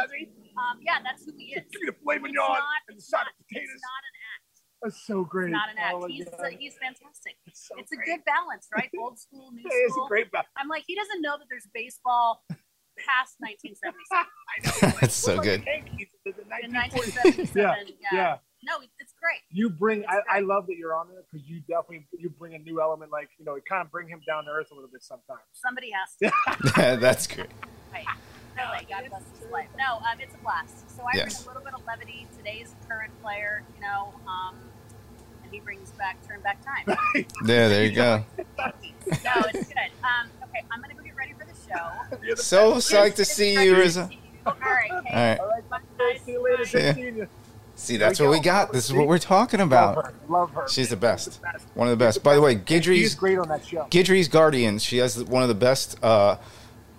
Um, 0.57 0.79
yeah, 0.81 0.99
that's 1.03 1.25
who 1.25 1.33
he 1.37 1.53
is. 1.55 1.63
Give 1.71 1.81
me 1.83 1.87
the 1.93 1.97
filet 2.01 2.15
It's 2.17 2.23
mignon 2.23 2.47
not, 2.47 2.81
and 2.89 2.95
the 2.95 3.03
it's 3.03 3.09
side 3.09 3.27
not, 3.27 3.33
of 3.33 3.35
potatoes. 3.45 3.69
it's 3.75 3.83
not 3.85 4.03
an 4.03 4.15
act. 4.33 4.53
That's 4.83 5.01
so 5.07 5.23
great. 5.23 5.49
It's 5.51 5.57
not 5.59 5.69
an 5.71 5.77
act. 5.79 5.93
Oh, 5.97 6.05
my 6.05 6.07
he's 6.11 6.25
God. 6.29 6.51
he's 6.59 6.75
fantastic. 6.81 7.35
It's, 7.47 7.67
so 7.67 7.75
It's 7.77 7.91
a 7.91 7.97
good 8.01 8.21
balance, 8.25 8.67
right? 8.75 8.89
Old 8.99 9.17
school, 9.19 9.51
new 9.51 9.61
school. 9.61 9.71
It's 9.87 9.97
a 9.97 10.07
great 10.07 10.31
balance. 10.31 10.49
I'm 10.57 10.67
like, 10.69 10.83
he 10.87 10.95
doesn't 10.95 11.21
know 11.21 11.37
that 11.37 11.47
there's 11.49 11.67
baseball 11.73 12.43
past 12.95 13.35
1977. 13.43 14.23
I 14.23 14.55
know. 14.63 14.97
That's 15.01 15.15
so 15.15 15.35
like 15.35 15.43
good. 15.43 15.61
the 15.61 15.83
Yankees 15.83 16.07
the 16.23 16.31
In 16.63 16.71
1940s. 16.71 17.51
1977, 17.51 17.53
Yeah, 17.59 17.75
yeah. 17.99 18.13
yeah. 18.15 18.37
No, 18.63 18.79
it- 18.81 18.89
it's 18.94 18.94
great. 19.25 19.41
You 19.49 19.69
bring. 19.69 19.99
It's 20.01 20.09
I, 20.29 20.37
I 20.37 20.39
love 20.41 20.67
that 20.67 20.75
you're 20.77 20.93
on 20.95 21.07
there 21.09 21.23
because 21.31 21.47
you 21.47 21.61
definitely 21.61 22.05
you 22.17 22.29
bring 22.29 22.53
a 22.53 22.59
new 22.59 22.81
element. 22.81 23.11
Like 23.11 23.29
you 23.39 23.45
know, 23.45 23.55
it 23.55 23.63
kind 23.67 23.81
of 23.83 23.91
bring 23.91 24.07
him 24.07 24.21
down 24.27 24.45
to 24.45 24.51
earth 24.51 24.67
a 24.71 24.75
little 24.75 24.89
bit 24.89 25.03
sometimes. 25.03 25.41
Somebody 25.53 25.91
has 25.91 26.15
to. 26.21 26.97
That's 27.01 27.27
great. 27.27 27.49
Right. 27.91 28.05
Really, 28.55 28.85
God 28.89 29.03
bless 29.09 29.23
his 29.37 29.49
life. 29.51 29.67
No, 29.77 29.95
um, 29.97 30.19
it's 30.21 30.33
a 30.33 30.37
blast. 30.37 30.89
So 30.95 31.03
I 31.03 31.15
Yes. 31.17 31.43
bring 31.43 31.45
a 31.45 31.47
little 31.49 31.63
bit 31.63 31.73
of 31.73 31.85
levity. 31.85 32.25
Today's 32.37 32.73
current 32.87 33.11
player, 33.21 33.63
you 33.75 33.81
know, 33.81 34.13
um, 34.27 34.55
and 35.43 35.51
he 35.51 35.59
brings 35.59 35.91
back 35.91 36.17
turn 36.25 36.39
back 36.41 36.59
time. 36.63 36.95
Yeah, 37.45 37.67
there 37.67 37.83
you 37.85 37.91
go. 37.91 38.23
no, 38.57 38.63
it's 39.49 39.67
good. 39.67 39.91
Um, 40.03 40.29
okay, 40.43 40.63
I'm 40.71 40.79
gonna 40.81 40.93
go 40.95 41.03
get 41.03 41.17
ready 41.17 41.33
for 41.33 41.45
the 41.45 41.55
show. 41.67 42.35
So 42.35 42.75
psyched 42.75 43.15
to 43.15 43.25
see 43.25 43.65
you, 43.65 43.75
Rizzo. 43.75 44.09
All 44.45 44.53
right. 44.61 44.91
All 44.91 45.01
right. 45.13 45.39
All 45.39 45.47
right. 45.49 45.69
bye, 45.69 46.17
see 46.23 46.31
you 46.33 46.43
later. 46.43 46.57
guys. 46.63 46.71
Good 46.71 46.81
Yeah. 46.83 46.93
seeing 46.93 47.17
you. 47.17 47.27
See, 47.75 47.97
that's 47.97 48.19
what 48.19 48.29
we 48.29 48.39
got. 48.39 48.71
This 48.71 48.85
is 48.85 48.93
what 48.93 49.07
we're 49.07 49.17
talking 49.19 49.59
Love 49.59 49.67
about. 49.67 50.05
her. 50.05 50.13
Love 50.29 50.51
her. 50.51 50.67
She's 50.69 50.89
the 50.89 50.95
best. 50.95 51.41
best. 51.41 51.65
One 51.73 51.87
of 51.87 51.91
the 51.97 52.03
best. 52.03 52.23
By 52.23 52.35
the 52.35 52.41
way, 52.41 52.53
She's 52.55 52.61
Gidry's 52.63 53.15
great 53.15 53.37
on 53.37 53.47
that 53.49 53.65
show. 53.65 53.85
Gidry's 53.91 54.27
Guardians. 54.29 54.83
She 54.83 54.97
has 54.97 55.21
one 55.23 55.41
of 55.43 55.49
the 55.49 55.55
best 55.55 55.97
uh, 56.03 56.37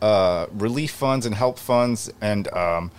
uh, 0.02 0.46
relief 0.52 0.90
funds 0.92 1.24
and 1.26 1.34
help 1.34 1.58
funds 1.58 2.12
and 2.20 2.46
um, 2.52 2.90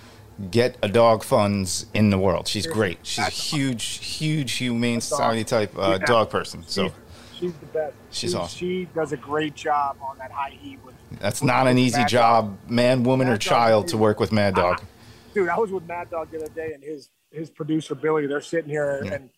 get 0.49 0.75
a 0.81 0.89
dog 0.89 1.23
funds 1.23 1.85
in 1.93 2.09
the 2.09 2.17
world. 2.17 2.47
She's 2.47 2.65
great. 2.65 2.97
She's 3.03 3.27
a 3.27 3.29
huge, 3.29 3.83
huge 4.05 4.53
humane 4.53 4.99
society 5.01 5.43
type 5.43 5.77
uh, 5.77 5.97
Yeah. 5.99 6.05
dog 6.05 6.29
person. 6.31 6.63
So 6.67 6.85
She's, 6.85 6.93
she's 7.39 7.53
the 7.53 7.65
best. 7.67 7.93
She's 8.11 8.31
She- 8.31 8.37
awesome. 8.37 8.57
She 8.57 8.85
does 8.95 9.11
a 9.13 9.17
great 9.17 9.53
job 9.53 9.97
on 10.01 10.17
that 10.17 10.31
high 10.31 10.49
heat 10.59 10.79
with. 10.83 10.95
that's 11.19 11.41
with- 11.41 11.47
not 11.47 11.67
an 11.67 11.77
easy 11.77 12.03
job, 12.05 12.57
man, 12.67 13.03
woman, 13.03 13.27
or 13.27 13.31
Mad 13.31 13.39
Dog 13.41 13.49
child, 13.49 13.85
is- 13.85 13.91
to 13.91 13.97
work 13.97 14.19
with 14.19 14.31
Mad 14.31 14.55
Dog. 14.55 14.81
Dude, 15.35 15.49
I 15.49 15.57
was 15.59 15.69
with 15.71 15.87
Mad 15.87 16.09
Dog 16.09 16.31
the 16.31 16.37
other 16.37 16.49
day, 16.49 16.71
and 16.73 16.83
his 16.83 17.09
his 17.31 17.49
producer 17.49 17.95
Billy. 17.95 18.27
They're 18.27 18.41
sitting 18.41 18.69
here, 18.69 19.01
Yeah. 19.03 19.13
and 19.15 19.29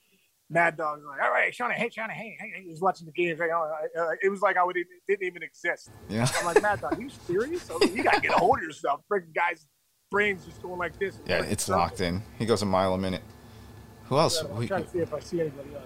Mad 0.50 0.77
Dog's 0.77 1.03
like, 1.05 1.22
"All 1.22 1.31
right, 1.31 1.53
Shawnee, 1.53 1.75
hey, 1.75 1.89
Shawnee, 1.89 2.13
hey, 2.13 2.38
hey." 2.39 2.62
He 2.63 2.69
was 2.69 2.81
watching 2.81 3.05
the 3.05 3.12
games. 3.12 3.39
Like, 3.39 3.51
oh, 3.53 3.72
uh, 3.98 4.12
it 4.22 4.29
was 4.29 4.41
like 4.41 4.58
I 4.58 4.63
would 4.63 4.77
it 4.77 4.88
didn't 5.08 5.25
even 5.27 5.43
exist. 5.43 5.89
Yeah. 6.08 6.27
I'm 6.38 6.46
like, 6.46 6.62
Mad 6.62 6.81
Dog, 6.81 7.00
you 7.00 7.10
serious? 7.10 7.69
I 7.69 7.74
like, 7.75 7.96
you 7.96 8.03
gotta 8.03 8.22
get 8.22 8.31
a 8.31 8.38
hold 8.38 8.58
of 8.58 8.63
yourself. 8.63 9.01
Freaking 9.12 9.34
guy's 9.36 9.67
brains 10.12 10.46
just 10.46 10.62
going 10.62 10.79
like 10.79 10.98
this. 10.98 11.19
Yeah, 11.27 11.43
it's 11.43 11.69
locked 11.69 12.01
in. 12.01 12.24
He 12.39 12.46
goes 12.46 12.62
a 12.62 12.65
mile 12.65 12.93
a 12.93 12.98
minute. 12.98 13.22
Who 14.05 14.17
else? 14.17 14.41
I'm 14.41 14.55
We, 14.55 14.67
trying 14.67 14.86
to 14.86 14.89
see 14.89 15.00
if 15.00 15.13
I 15.13 15.19
see 15.19 15.41
anybody 15.41 15.75
else. 15.75 15.84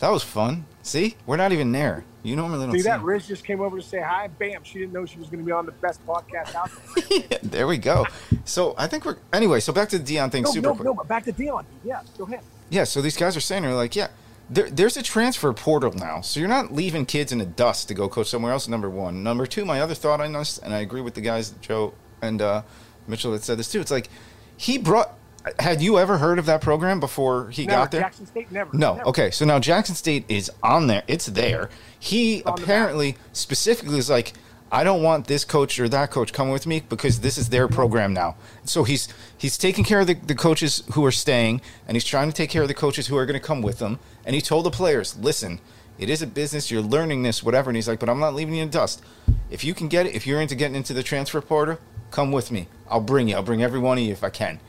That 0.00 0.10
was 0.10 0.22
fun. 0.22 0.66
See, 0.82 1.16
we're 1.26 1.36
not 1.36 1.52
even 1.52 1.72
there. 1.72 2.04
You 2.22 2.36
normally 2.36 2.66
don't 2.66 2.72
See 2.72 2.80
see. 2.80 2.88
that? 2.88 3.02
Riz 3.02 3.26
just 3.26 3.44
came 3.44 3.60
over 3.60 3.76
to 3.78 3.82
say 3.82 4.00
hi. 4.00 4.28
Bam! 4.28 4.62
She 4.64 4.78
didn't 4.80 4.92
know 4.92 5.06
she 5.06 5.18
was 5.18 5.28
going 5.28 5.40
to 5.40 5.46
be 5.46 5.52
on 5.52 5.64
the 5.64 5.72
best 5.72 6.04
podcast 6.06 6.54
out 6.54 6.70
there. 7.08 7.38
there 7.42 7.66
we 7.66 7.78
go. 7.78 8.04
So 8.44 8.74
I 8.76 8.86
think 8.88 9.04
we're 9.04 9.16
anyway. 9.32 9.60
So 9.60 9.72
back 9.72 9.88
to 9.90 9.98
the 9.98 10.16
Deion 10.16 10.30
thing, 10.30 10.42
no, 10.42 10.50
super 10.50 10.68
no, 10.68 10.74
quick. 10.74 10.84
no, 10.86 10.94
but 10.94 11.08
back 11.08 11.24
to 11.24 11.32
Deion. 11.32 11.64
Yeah, 11.84 12.02
go 12.18 12.24
ahead. 12.24 12.40
Yeah, 12.68 12.84
so 12.84 13.00
these 13.00 13.16
guys 13.16 13.36
are 13.36 13.40
saying 13.40 13.62
they're 13.62 13.74
like, 13.74 13.94
yeah, 13.94 14.08
there, 14.50 14.68
there's 14.68 14.96
a 14.96 15.02
transfer 15.02 15.52
portal 15.52 15.92
now, 15.92 16.20
so 16.20 16.40
you're 16.40 16.48
not 16.48 16.72
leaving 16.72 17.06
kids 17.06 17.30
in 17.30 17.38
the 17.38 17.46
dust 17.46 17.88
to 17.88 17.94
go 17.94 18.08
coach 18.08 18.28
somewhere 18.28 18.52
else. 18.52 18.66
Number 18.66 18.90
one, 18.90 19.22
number 19.22 19.46
two, 19.46 19.64
my 19.64 19.80
other 19.80 19.94
thought 19.94 20.20
on 20.20 20.32
this, 20.32 20.58
and 20.58 20.74
I 20.74 20.80
agree 20.80 21.00
with 21.00 21.14
the 21.14 21.20
guys, 21.20 21.50
Joe 21.60 21.94
and 22.22 22.42
uh, 22.42 22.62
Mitchell, 23.06 23.32
that 23.32 23.44
said 23.44 23.58
this 23.58 23.70
too. 23.70 23.80
It's 23.80 23.90
like 23.90 24.08
he 24.56 24.78
brought. 24.78 25.12
Had 25.58 25.80
you 25.80 25.98
ever 25.98 26.18
heard 26.18 26.38
of 26.38 26.46
that 26.46 26.60
program 26.60 27.00
before 27.00 27.50
he 27.50 27.66
Never. 27.66 27.78
got 27.78 27.90
there? 27.90 28.00
Jackson 28.00 28.26
State 28.26 28.50
never. 28.50 28.76
No. 28.76 28.96
Never. 28.96 29.08
Okay. 29.08 29.30
So 29.30 29.44
now 29.44 29.58
Jackson 29.58 29.94
State 29.94 30.24
is 30.28 30.50
on 30.62 30.86
there. 30.86 31.02
It's 31.06 31.26
there. 31.26 31.70
He 31.98 32.40
the 32.40 32.52
apparently 32.52 33.16
specifically 33.32 33.98
is 33.98 34.10
like, 34.10 34.32
I 34.72 34.82
don't 34.82 35.02
want 35.02 35.28
this 35.28 35.44
coach 35.44 35.78
or 35.78 35.88
that 35.88 36.10
coach 36.10 36.32
coming 36.32 36.52
with 36.52 36.66
me 36.66 36.80
because 36.80 37.20
this 37.20 37.38
is 37.38 37.50
their 37.50 37.68
program 37.68 38.12
now. 38.12 38.36
So 38.64 38.82
he's 38.82 39.08
he's 39.38 39.56
taking 39.56 39.84
care 39.84 40.00
of 40.00 40.08
the, 40.08 40.14
the 40.14 40.34
coaches 40.34 40.82
who 40.94 41.04
are 41.04 41.12
staying, 41.12 41.60
and 41.86 41.94
he's 41.94 42.04
trying 42.04 42.28
to 42.28 42.34
take 42.34 42.50
care 42.50 42.62
of 42.62 42.68
the 42.68 42.74
coaches 42.74 43.06
who 43.06 43.16
are 43.16 43.26
going 43.26 43.40
to 43.40 43.46
come 43.46 43.62
with 43.62 43.78
him. 43.78 44.00
And 44.24 44.34
he 44.34 44.40
told 44.40 44.66
the 44.66 44.70
players, 44.70 45.16
listen. 45.18 45.60
It 45.98 46.10
is 46.10 46.20
a 46.20 46.26
business. 46.26 46.70
You're 46.70 46.82
learning 46.82 47.22
this, 47.22 47.42
whatever. 47.42 47.70
And 47.70 47.76
he's 47.76 47.88
like, 47.88 48.00
but 48.00 48.10
I'm 48.10 48.20
not 48.20 48.34
leaving 48.34 48.54
you 48.54 48.62
in 48.64 48.68
dust. 48.68 49.02
If 49.50 49.64
you 49.64 49.72
can 49.72 49.88
get 49.88 50.04
it, 50.04 50.14
if 50.14 50.26
you're 50.26 50.42
into 50.42 50.54
getting 50.54 50.76
into 50.76 50.92
the 50.92 51.02
transfer 51.02 51.40
portal, 51.40 51.78
come 52.10 52.32
with 52.32 52.50
me. 52.50 52.68
I'll 52.90 53.00
bring 53.00 53.28
you. 53.28 53.36
I'll 53.36 53.42
bring 53.42 53.62
every 53.62 53.78
one 53.78 53.96
of 53.96 54.04
you 54.04 54.12
if 54.12 54.22
I 54.22 54.28
can. 54.28 54.60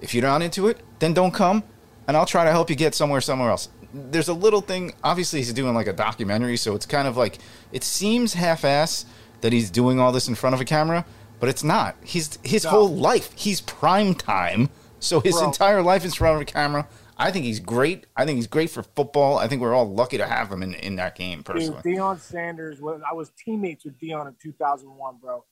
If 0.00 0.14
you're 0.14 0.22
not 0.22 0.42
into 0.42 0.68
it, 0.68 0.78
then 0.98 1.12
don't 1.14 1.32
come, 1.32 1.62
and 2.08 2.16
I'll 2.16 2.26
try 2.26 2.44
to 2.44 2.50
help 2.50 2.70
you 2.70 2.76
get 2.76 2.94
somewhere 2.94 3.20
somewhere 3.20 3.50
else. 3.50 3.68
There's 3.92 4.28
a 4.28 4.34
little 4.34 4.60
thing. 4.60 4.92
Obviously, 5.02 5.40
he's 5.40 5.52
doing 5.52 5.74
like 5.74 5.86
a 5.88 5.92
documentary, 5.92 6.56
so 6.56 6.74
it's 6.74 6.86
kind 6.86 7.08
of 7.08 7.16
like 7.16 7.38
it 7.72 7.82
seems 7.84 8.34
half-ass 8.34 9.04
that 9.40 9.52
he's 9.52 9.70
doing 9.70 9.98
all 9.98 10.12
this 10.12 10.28
in 10.28 10.34
front 10.34 10.54
of 10.54 10.60
a 10.60 10.64
camera, 10.64 11.04
but 11.40 11.48
it's 11.48 11.64
not. 11.64 11.96
He's 12.04 12.38
his 12.44 12.64
No. 12.64 12.70
whole 12.70 12.88
life. 12.94 13.32
He's 13.34 13.60
prime 13.60 14.14
time, 14.14 14.68
so 15.00 15.20
his 15.20 15.34
Bro. 15.36 15.46
entire 15.48 15.82
life 15.82 16.04
is 16.04 16.12
in 16.12 16.16
front 16.18 16.36
of 16.36 16.42
a 16.42 16.44
camera. 16.44 16.86
I 17.18 17.30
think 17.30 17.44
he's 17.44 17.60
great. 17.60 18.06
I 18.16 18.24
think 18.24 18.36
he's 18.36 18.46
great 18.46 18.70
for 18.70 18.82
football. 18.82 19.36
I 19.38 19.46
think 19.48 19.60
we're 19.60 19.74
all 19.74 19.88
lucky 19.92 20.16
to 20.18 20.26
have 20.26 20.50
him 20.50 20.62
in, 20.62 20.74
in 20.74 20.96
that 20.96 21.16
game, 21.16 21.42
personally. 21.42 21.82
Dude, 21.82 21.96
Deion 21.98 22.18
Sanders 22.18 22.80
was 22.80 23.02
I 23.08 23.12
was 23.12 23.30
teammates 23.44 23.84
with 23.84 23.98
Deion 23.98 24.26
in 24.28 24.36
2001, 24.40 25.16
bro. 25.20 25.44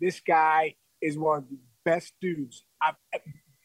This 0.00 0.20
guy 0.20 0.74
is 1.00 1.16
one 1.16 1.38
of 1.38 1.48
the 1.48 1.58
best 1.84 2.12
dudes. 2.20 2.64
I've, 2.82 2.96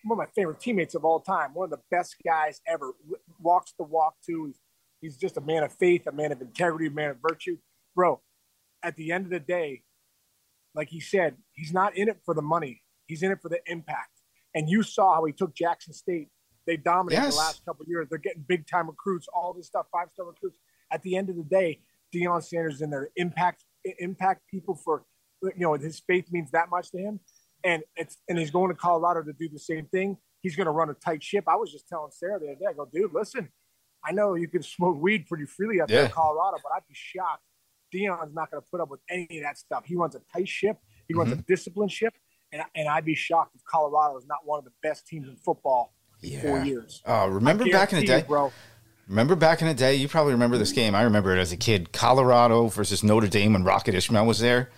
one 0.04 0.20
of 0.20 0.28
my 0.28 0.32
favorite 0.36 0.60
teammates 0.60 0.96
of 0.96 1.04
all 1.06 1.20
time. 1.20 1.54
One 1.54 1.66
of 1.66 1.72
the 1.72 1.84
best 1.92 2.16
guys 2.26 2.62
ever. 2.68 2.94
Walks 3.40 3.74
the 3.78 3.84
walk 3.84 4.16
too. 4.26 4.46
He's, 4.48 4.60
he's 5.02 5.18
just 5.18 5.38
a 5.38 5.42
man 5.42 5.64
of 5.64 5.72
faith, 5.74 6.08
a 6.08 6.12
man 6.12 6.32
of 6.32 6.42
integrity, 6.42 6.88
a 6.88 6.92
man 6.92 7.12
of 7.12 7.18
virtue, 7.22 7.58
bro. 7.96 8.22
At 8.84 8.96
the 8.96 9.12
end 9.12 9.26
of 9.26 9.32
the 9.32 9.40
day, 9.40 9.84
like 10.74 10.90
he 10.90 11.00
said, 11.00 11.36
he's 11.54 11.74
not 11.74 11.98
in 11.98 12.08
it 12.08 12.20
for 12.24 12.34
the 12.34 12.42
money. 12.42 12.82
He's 13.08 13.24
in 13.24 13.32
it 13.32 13.42
for 13.42 13.50
the 13.50 13.60
impact. 13.66 14.22
And 14.56 14.70
you 14.70 14.84
saw 14.84 15.16
how 15.16 15.26
he 15.26 15.34
took 15.34 15.54
Jackson 15.56 15.94
State. 15.94 16.30
They 16.66 16.78
dominated 16.78 17.24
Yes. 17.24 17.34
the 17.36 17.40
last 17.40 17.66
couple 17.66 17.84
of 17.84 17.90
years. 17.90 18.08
They're 18.10 18.20
getting 18.20 18.44
big 18.48 18.68
time 18.68 18.88
recruits, 18.88 19.28
all 19.34 19.54
this 19.54 19.68
stuff, 19.68 19.88
five 19.92 20.10
star 20.14 20.28
recruits. 20.28 20.60
At 20.92 21.02
the 21.02 21.16
end 21.18 21.30
of 21.30 21.36
the 21.36 21.44
day, 21.44 21.82
Deion 22.14 22.44
Sanders 22.44 22.76
is 22.76 22.82
in 22.82 22.90
there 22.90 23.10
impact 23.16 23.64
impact 24.00 24.42
people 24.50 24.76
for 24.76 25.04
you 25.42 25.52
know 25.58 25.74
his 25.74 26.00
faith 26.00 26.32
means 26.32 26.52
that 26.52 26.70
much 26.70 26.92
to 26.92 26.98
him, 26.98 27.20
and 27.64 27.84
it's 27.96 28.18
and 28.28 28.38
he's 28.38 28.52
going 28.52 28.70
to 28.70 28.76
Colorado 28.76 29.24
to 29.24 29.34
do 29.34 29.50
the 29.50 29.60
same 29.60 29.86
thing. 29.88 30.18
He's 30.42 30.56
going 30.56 30.66
to 30.66 30.72
run 30.72 30.90
a 30.90 30.94
tight 30.94 31.22
ship. 31.22 31.46
I 31.48 31.56
was 31.56 31.72
just 31.72 31.88
telling 31.88 32.12
Sarah 32.12 32.40
the 32.40 32.46
other 32.48 32.56
day, 32.56 32.66
I 32.70 32.74
go, 32.74 32.88
dude, 32.92 33.14
listen, 33.14 33.50
I 34.06 34.12
know 34.14 34.36
you 34.36 34.48
can 34.48 34.64
smoke 34.76 34.98
weed 35.02 35.28
pretty 35.28 35.46
freely 35.46 35.82
out 35.82 35.90
there 35.90 36.06
in 36.06 36.12
Colorado, 36.12 36.58
but 36.64 36.72
I'd 36.76 36.88
be 36.88 36.94
shocked. 36.96 37.44
Deion's 37.94 38.34
not 38.34 38.52
going 38.52 38.62
to 38.64 38.68
put 38.70 38.80
up 38.80 38.90
with 38.90 39.00
any 39.10 39.28
of 39.40 39.44
that 39.44 39.58
stuff. 39.58 39.84
He 39.86 39.96
runs 39.96 40.16
a 40.16 40.22
tight 40.32 40.48
ship. 40.48 40.78
He 41.08 41.14
runs 41.16 41.32
Mm-hmm. 41.32 41.40
a 41.40 41.44
disciplined 41.44 41.92
ship, 41.92 42.14
and 42.52 42.62
and 42.76 42.88
I'd 42.88 43.06
be 43.06 43.16
shocked 43.16 43.56
if 43.56 43.64
Colorado 43.66 44.18
is 44.18 44.26
not 44.28 44.40
one 44.46 44.60
of 44.60 44.66
the 44.66 44.72
best 44.84 45.08
teams 45.08 45.28
in 45.28 45.36
football 45.36 45.94
in 46.22 46.40
four 46.42 46.60
years. 46.60 47.02
Oh, 47.06 47.28
remember 47.28 47.66
back 47.70 47.92
in 47.94 48.00
the 48.00 48.06
day, 48.06 48.24
bro. 48.28 48.52
Remember 49.08 49.36
back 49.36 49.62
in 49.62 49.68
the 49.68 49.74
day, 49.74 49.96
you 49.96 50.08
probably 50.08 50.34
remember 50.34 50.60
this 50.60 50.72
game. 50.72 50.94
I 50.94 51.02
remember 51.02 51.36
it 51.36 51.40
as 51.40 51.52
a 51.52 51.58
kid. 51.58 51.92
Colorado 51.92 52.68
versus 52.68 53.04
Notre 53.04 53.28
Dame 53.28 53.54
when 53.54 53.64
Rocket 53.64 53.96
Ismail 53.96 54.26
was 54.28 54.38
there. 54.38 54.70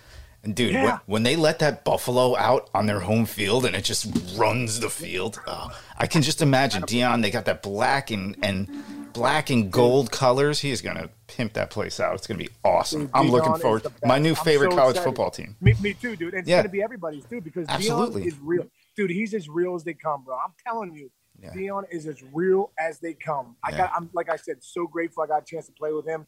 And 0.44 0.56
dude, 0.56 0.74
when, 0.74 0.82
Yeah. 0.84 0.98
when 1.06 1.22
they 1.22 1.36
let 1.36 1.60
that 1.60 1.84
Buffalo 1.84 2.36
out 2.36 2.68
on 2.74 2.86
their 2.86 3.00
home 3.00 3.26
field 3.26 3.64
and 3.64 3.76
it 3.76 3.84
just 3.84 4.06
runs 4.36 4.80
the 4.80 4.90
field, 4.90 5.40
oh, 5.46 5.70
I 5.96 6.06
can 6.06 6.22
just 6.22 6.42
imagine 6.42 6.82
Deion. 6.82 7.22
They 7.22 7.30
got 7.30 7.44
that 7.44 7.62
black 7.62 8.10
and 8.10 8.36
and 8.42 8.68
black 9.12 9.50
and 9.50 9.70
gold 9.70 10.10
colors. 10.10 10.58
He 10.60 10.70
is 10.70 10.80
gonna 10.82 11.10
pimp 11.28 11.52
that 11.52 11.70
place 11.70 12.00
out. 12.00 12.14
It's 12.14 12.26
gonna 12.26 12.38
be 12.38 12.48
awesome. 12.64 13.02
Dude, 13.02 13.10
I'm 13.14 13.26
Deion 13.26 13.30
looking 13.30 13.54
forward. 13.56 13.86
My 14.04 14.18
new 14.18 14.34
favorite 14.34 14.72
so 14.72 14.76
college 14.78 14.96
excited. 14.96 15.08
football 15.10 15.30
team. 15.30 15.54
Me, 15.60 15.74
me 15.80 15.94
too, 15.94 16.16
dude. 16.16 16.34
It's 16.34 16.48
Yeah. 16.48 16.56
going 16.56 16.64
to 16.64 16.70
be 16.70 16.82
everybody's 16.82 17.24
too 17.26 17.40
because 17.40 17.66
Absolutely. 17.68 18.22
Deion 18.22 18.26
is 18.26 18.38
real. 18.40 18.66
Dude, 18.96 19.10
he's 19.10 19.34
as 19.34 19.48
real 19.48 19.74
as 19.76 19.84
they 19.84 19.94
come, 19.94 20.24
bro. 20.24 20.36
I'm 20.36 20.52
telling 20.66 20.94
you. 20.96 21.10
Yeah. 21.40 21.50
Deion 21.50 21.84
is 21.90 22.06
as 22.06 22.22
real 22.32 22.72
as 22.78 22.98
they 23.00 23.14
come. 23.14 23.56
I 23.62 23.70
got 23.72 23.92
I'm 23.94 24.10
like 24.12 24.28
I 24.28 24.36
said, 24.36 24.56
so 24.64 24.86
grateful 24.86 25.22
I 25.22 25.26
got 25.28 25.42
a 25.42 25.44
chance 25.44 25.66
to 25.66 25.72
play 25.72 25.92
with 25.92 26.06
him. 26.06 26.26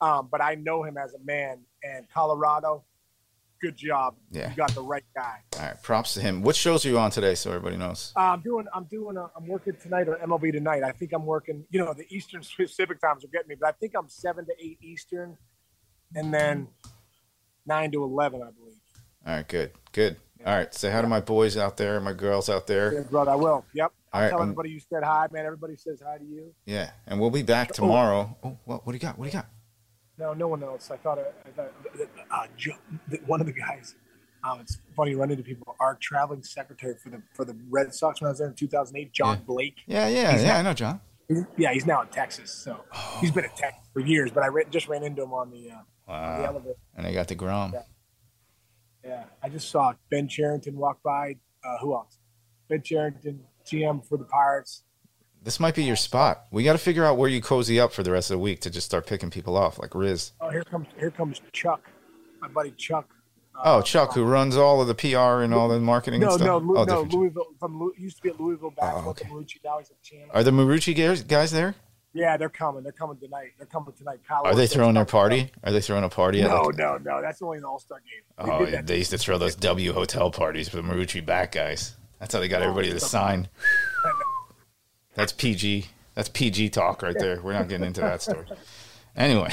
Um, 0.00 0.28
but 0.30 0.42
I 0.42 0.56
know 0.56 0.82
him 0.82 0.96
as 0.98 1.14
a 1.14 1.18
man 1.24 1.60
and 1.84 2.06
Colorado, 2.12 2.84
good 3.60 3.76
job. 3.76 4.16
Yeah. 4.30 4.50
You 4.50 4.56
got 4.56 4.74
the 4.74 4.82
right 4.82 5.04
guy. 5.14 5.40
All 5.54 5.62
right, 5.66 5.82
props 5.82 6.14
to 6.14 6.20
him. 6.20 6.42
What 6.42 6.56
shows 6.56 6.84
are 6.84 6.88
you 6.88 6.98
on 6.98 7.10
today, 7.10 7.34
so 7.34 7.50
everybody 7.50 7.76
knows? 7.76 8.12
Uh, 8.16 8.20
I'm 8.20 8.40
doing 8.40 8.66
I'm 8.74 8.84
doing 8.84 9.16
a, 9.16 9.30
I'm 9.36 9.46
working 9.46 9.74
tonight 9.80 10.08
on 10.08 10.16
MLB 10.16 10.52
tonight. 10.52 10.82
I 10.82 10.92
think 10.92 11.12
I'm 11.12 11.26
working, 11.26 11.64
you 11.70 11.82
know, 11.84 11.92
the 11.92 12.06
Eastern 12.14 12.42
Pacific 12.56 13.00
times 13.00 13.24
are 13.24 13.28
getting 13.28 13.48
me, 13.48 13.56
but 13.60 13.68
I 13.68 13.72
think 13.72 13.94
I'm 13.96 14.08
seven 14.08 14.46
to 14.46 14.52
eight 14.58 14.78
Eastern 14.82 15.36
and 16.14 16.32
then 16.32 16.68
nine 17.66 17.90
to 17.92 18.02
eleven, 18.02 18.42
I 18.42 18.50
believe. 18.50 18.80
All 19.26 19.34
right, 19.34 19.48
good, 19.48 19.72
good. 19.92 20.16
All 20.44 20.54
right, 20.54 20.72
say 20.72 20.92
hi 20.92 21.00
to 21.00 21.08
my 21.08 21.20
boys 21.20 21.56
out 21.56 21.76
there, 21.76 21.98
my 22.00 22.12
girls 22.12 22.48
out 22.48 22.66
there. 22.66 22.92
Yeah, 22.92 23.00
brother, 23.00 23.32
I 23.32 23.34
will. 23.34 23.64
Yep. 23.72 23.92
All 24.12 24.20
right, 24.20 24.30
Tell 24.30 24.38
um, 24.38 24.44
everybody 24.44 24.70
you 24.70 24.80
said 24.80 25.02
hi, 25.02 25.26
man. 25.32 25.44
Everybody 25.44 25.76
says 25.76 26.00
hi 26.06 26.18
to 26.18 26.24
you. 26.24 26.54
Yeah, 26.64 26.90
and 27.06 27.20
we'll 27.20 27.30
be 27.30 27.42
back 27.42 27.72
tomorrow. 27.72 28.36
Oh, 28.44 28.58
what? 28.64 28.86
What 28.86 28.92
do 28.92 28.96
you 28.96 29.00
got? 29.00 29.18
What 29.18 29.24
do 29.24 29.30
you 29.30 29.42
got? 29.42 29.48
No, 30.18 30.32
no 30.32 30.48
one 30.48 30.62
else. 30.62 30.90
I 30.90 30.96
thought, 30.96 31.18
I 31.18 31.50
thought 31.50 31.72
uh, 32.30 32.46
Joe, 32.56 32.72
one 33.26 33.40
of 33.40 33.46
the 33.46 33.52
guys. 33.52 33.94
Um, 34.44 34.60
it's 34.60 34.78
funny 34.96 35.10
you 35.10 35.18
run 35.18 35.30
into 35.30 35.42
people. 35.42 35.74
Our 35.80 35.96
traveling 35.96 36.42
secretary 36.42 36.94
for 37.02 37.10
the 37.10 37.20
for 37.34 37.44
the 37.44 37.56
Red 37.68 37.92
Sox 37.94 38.20
when 38.20 38.28
I 38.28 38.30
was 38.30 38.38
there 38.38 38.48
in 38.48 38.54
2008, 38.54 39.12
John 39.12 39.36
Yeah. 39.38 39.42
Blake. 39.46 39.74
Yeah, 39.86 40.08
yeah, 40.08 40.32
He's 40.32 40.42
yeah. 40.42 40.48
not- 40.48 40.56
I 40.58 40.62
know, 40.62 40.72
John. 40.74 41.00
Yeah, 41.56 41.72
he's 41.72 41.86
now 41.86 42.02
in 42.02 42.08
Texas, 42.08 42.52
so 42.52 42.84
he's 43.20 43.32
been 43.32 43.44
in 43.44 43.50
Texas 43.56 43.82
for 43.92 43.98
years. 43.98 44.30
But 44.30 44.44
I 44.44 44.46
ran, 44.46 44.70
just 44.70 44.86
ran 44.86 45.02
into 45.02 45.22
him 45.24 45.32
on 45.32 45.50
the, 45.50 45.70
uh, 45.72 46.38
the 46.38 46.46
elevator. 46.46 46.76
And 46.96 47.04
I 47.04 47.12
got 47.12 47.26
the 47.26 47.34
Grom. 47.34 47.72
Yeah. 47.74 47.82
Yeah, 49.04 49.24
I 49.42 49.48
just 49.48 49.68
saw 49.70 49.94
Ben 50.10 50.28
Cherington 50.28 50.76
walk 50.76 51.02
by. 51.02 51.36
Uh, 51.64 51.78
who 51.78 51.94
else? 51.94 52.18
Ben 52.68 52.80
Cherington, 52.82 53.40
GM 53.64 54.06
for 54.06 54.16
the 54.18 54.24
Pirates. 54.24 54.84
This 55.46 55.60
might 55.60 55.76
be 55.76 55.84
your 55.84 55.94
spot. 55.94 56.46
We 56.50 56.64
got 56.64 56.72
to 56.72 56.78
figure 56.78 57.04
out 57.04 57.18
where 57.18 57.30
you 57.30 57.40
cozy 57.40 57.78
up 57.78 57.92
for 57.92 58.02
the 58.02 58.10
rest 58.10 58.32
of 58.32 58.34
the 58.34 58.40
week 58.40 58.62
to 58.62 58.70
just 58.70 58.84
start 58.84 59.06
picking 59.06 59.30
people 59.30 59.56
off, 59.56 59.78
like 59.78 59.94
Riz. 59.94 60.32
Oh, 60.40 60.50
here 60.50 60.64
comes 60.64 60.88
here 60.98 61.12
comes 61.12 61.40
Chuck, 61.52 61.88
my 62.40 62.48
buddy 62.48 62.72
Chuck. 62.72 63.08
Oh, 63.64 63.80
Chuck, 63.80 64.12
who 64.14 64.24
runs 64.24 64.56
all 64.56 64.80
of 64.80 64.88
the 64.88 64.94
PR 64.96 65.42
and 65.44 65.54
all 65.54 65.68
the 65.68 65.78
marketing 65.78 66.22
No, 66.22 66.30
and 66.30 66.34
stuff. 66.34 66.62
no, 66.64 66.76
oh, 66.78 66.82
no. 66.82 67.02
Louisville 67.02 67.46
from 67.60 67.92
used 67.96 68.16
to 68.16 68.22
be 68.24 68.30
at 68.30 68.40
Louisville 68.40 68.72
basketball. 68.72 69.04
Oh, 69.06 69.10
okay. 69.10 69.28
Marucci, 69.28 69.58
now 69.64 69.78
he's 69.78 69.88
at 69.88 70.02
Chandler. 70.02 70.34
Are 70.34 70.42
the 70.42 70.50
Marucci 70.50 70.96
guys, 70.96 71.22
guys 71.22 71.52
there? 71.52 71.76
Yeah, 72.12 72.36
they're 72.36 72.48
coming. 72.48 72.82
They're 72.82 72.90
coming 72.90 73.16
tonight. 73.18 73.52
They're 73.56 73.68
coming 73.68 73.94
tonight. 73.96 74.18
Are 74.28 74.54
they 74.56 74.66
throwing 74.66 74.94
their 74.94 75.04
party? 75.04 75.52
Are 75.62 75.70
they 75.70 75.80
throwing 75.80 76.02
a 76.02 76.08
party? 76.08 76.42
at, 76.42 76.50
No, 76.50 76.62
like- 76.62 76.76
no, 76.76 76.98
no. 76.98 77.22
That's 77.22 77.40
only 77.40 77.58
an 77.58 77.64
All 77.64 77.78
Star 77.78 78.00
game. 78.00 78.46
They 78.46 78.52
Oh, 78.52 78.68
yeah, 78.68 78.82
they 78.82 78.98
used 78.98 79.12
to 79.12 79.18
throw 79.18 79.38
those 79.38 79.54
W 79.54 79.92
hotel 79.92 80.32
parties 80.32 80.72
with 80.72 80.84
the 80.84 80.92
Marucci 80.92 81.24
back 81.24 81.52
guys. 81.52 81.94
That's 82.18 82.34
how 82.34 82.40
they 82.40 82.48
got 82.48 82.62
oh, 82.62 82.64
everybody 82.64 82.90
to 82.90 82.98
sign. 82.98 83.48
That's 85.16 85.32
PG. 85.32 85.86
That's 86.14 86.28
PG 86.28 86.70
talk 86.70 87.02
right 87.02 87.16
there. 87.18 87.40
We're 87.42 87.52
not 87.52 87.68
getting 87.68 87.86
into 87.86 88.00
that 88.02 88.22
story. 88.22 88.46
Anyway, 89.16 89.52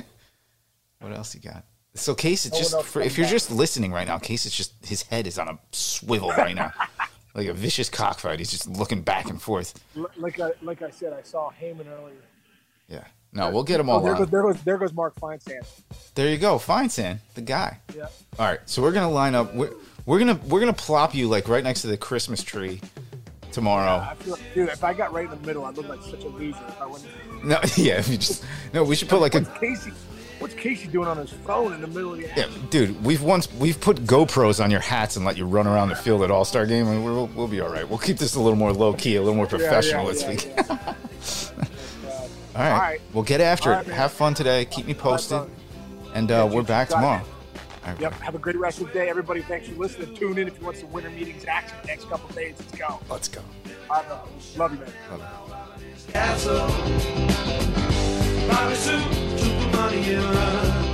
what 1.00 1.12
else 1.12 1.34
you 1.34 1.40
got? 1.40 1.64
So 1.94 2.14
Case, 2.14 2.46
it's 2.46 2.56
Oh, 2.56 2.58
just 2.58 2.82
for, 2.84 3.02
if 3.02 3.16
you're 3.18 3.26
just 3.26 3.50
listening 3.50 3.92
right 3.92 4.06
now, 4.06 4.18
Case 4.18 4.46
is 4.46 4.52
just 4.54 4.72
his 4.86 5.02
head 5.02 5.26
is 5.26 5.38
on 5.38 5.48
a 5.48 5.58
swivel 5.72 6.30
right 6.30 6.54
now, 6.54 6.72
like 7.34 7.46
a 7.48 7.52
vicious 7.54 7.88
cockfight. 7.88 8.38
He's 8.38 8.50
just 8.50 8.68
looking 8.68 9.02
back 9.02 9.28
and 9.30 9.40
forth. 9.40 9.74
Like 10.16 10.38
I 10.40 10.50
like 10.62 10.82
I 10.82 10.90
said, 10.90 11.12
I 11.12 11.22
saw 11.22 11.50
Heyman 11.60 11.86
earlier. 11.88 12.16
Yeah. 12.88 13.04
No, 13.32 13.50
we'll 13.50 13.64
get 13.64 13.80
him 13.80 13.90
Oh, 13.90 14.00
there 14.00 14.14
goes 14.14 14.28
there 14.28 14.42
goes 14.42 14.62
there 14.62 14.78
goes 14.78 14.92
Mark 14.92 15.14
Feinsand. 15.20 15.66
There 16.14 16.28
you 16.30 16.38
go. 16.38 16.58
Feinsand, 16.58 17.18
the 17.34 17.42
guy. 17.42 17.80
Yeah. 17.94 18.06
All 18.38 18.46
right, 18.46 18.60
so 18.66 18.82
we're 18.82 18.92
gonna 18.92 19.10
line 19.10 19.34
up. 19.34 19.54
We're, 19.54 19.72
we're 20.06 20.18
gonna 20.18 20.40
we're 20.46 20.60
gonna 20.60 20.72
plop 20.72 21.14
you 21.14 21.28
like 21.28 21.48
right 21.48 21.64
next 21.64 21.82
to 21.82 21.86
the 21.88 21.96
Christmas 21.96 22.42
tree 22.42 22.80
tomorrow. 23.56 24.06
I 24.08 24.14
feel 24.16 24.34
like, 24.34 24.54
dude, 24.54 24.68
if 24.68 24.84
I 24.84 24.92
got 24.94 25.12
right 25.12 25.24
in 25.24 25.30
the 25.30 25.46
middle, 25.46 25.64
I'd 25.64 25.76
look 25.76 25.88
like 25.88 26.02
such 26.02 26.22
a 26.24 26.28
loser 26.28 26.58
if 26.68 26.80
I 26.80 26.86
went. 26.86 27.04
No, 27.42 27.58
yeah, 27.76 27.98
if 27.98 28.08
you 28.08 28.18
just 28.18 28.44
no. 28.72 28.84
We 28.84 28.94
should 28.94 29.08
put 29.08 29.20
like 29.20 29.34
a 29.34 29.40
Casey? 29.58 29.92
What's 30.38 30.52
Casey 30.54 30.86
doing 30.88 31.08
on 31.08 31.16
his 31.16 31.30
phone 31.30 31.72
in 31.72 31.80
the 31.80 31.86
middle 31.86 32.12
of 32.12 32.18
the 32.18 32.28
yeah, 32.36 32.46
dude. 32.68 33.02
We've 33.02 33.22
once 33.22 33.50
we've 33.54 33.80
put 33.80 33.96
GoPros 34.04 34.62
on 34.62 34.70
your 34.70 34.80
hats 34.80 35.16
and 35.16 35.24
let 35.24 35.38
you 35.38 35.46
run 35.46 35.66
around 35.66 35.88
the 35.88 35.96
field 35.96 36.22
at 36.22 36.30
All 36.30 36.44
Star 36.44 36.66
Game, 36.66 36.86
and 36.86 37.02
we'll 37.04 37.26
we'll 37.28 37.48
be 37.48 37.60
all 37.62 37.70
right. 37.70 37.88
We'll 37.88 37.98
keep 37.98 38.18
this 38.18 38.34
a 38.36 38.40
little 38.40 38.58
more 38.58 38.72
low 38.72 38.92
key, 38.92 39.16
a 39.16 39.20
little 39.22 39.34
more 39.34 39.46
professional 39.46 40.04
yeah, 40.04 40.12
this 40.12 40.22
yeah, 40.22 40.28
week. 40.30 40.52
yeah. 40.56 40.94
All 42.56 42.62
right. 42.62 42.72
All 42.72 42.78
right. 42.80 43.00
we'll 43.12 43.24
get 43.24 43.40
after 43.42 43.72
All 43.74 43.80
it. 43.80 43.86
right. 43.86 43.96
Have 43.96 44.12
fun 44.12 44.32
today. 44.32 44.64
Keep 44.64 44.86
me 44.86 44.94
posted, 44.94 45.42
and 46.14 46.30
Yeah, 46.30 46.42
uh, 46.42 46.46
we're 46.46 46.62
back 46.62 46.88
tomorrow. 46.88 47.20
it. 47.22 47.26
Right, 47.86 48.00
yep. 48.00 48.14
Have 48.14 48.34
a 48.34 48.38
good 48.38 48.56
rest 48.56 48.80
of 48.80 48.88
the 48.88 48.92
day, 48.92 49.08
everybody. 49.08 49.42
Thanks 49.42 49.68
for 49.68 49.76
listening. 49.76 50.14
Tune 50.16 50.38
in 50.38 50.48
if 50.48 50.58
you 50.58 50.64
want 50.64 50.76
some 50.76 50.90
winter 50.90 51.10
meetings 51.10 51.44
action 51.44 51.76
the 51.82 51.88
next 51.88 52.08
couple 52.08 52.28
days. 52.34 52.56
Let's 52.58 52.76
go. 52.76 53.00
Let's 53.08 53.28
go. 53.28 53.42
I 53.88 54.02
know. 54.02 54.22
Love 54.56 54.72
you, 54.72 54.80
man. 54.80 54.92
Love 55.10 55.20
you. 55.20 55.26
Bobby 58.48 58.74
Sue, 58.74 58.98
took 58.98 59.58
the 59.60 59.66
money 59.76 60.14
and 60.14 60.24
run. 60.24 60.86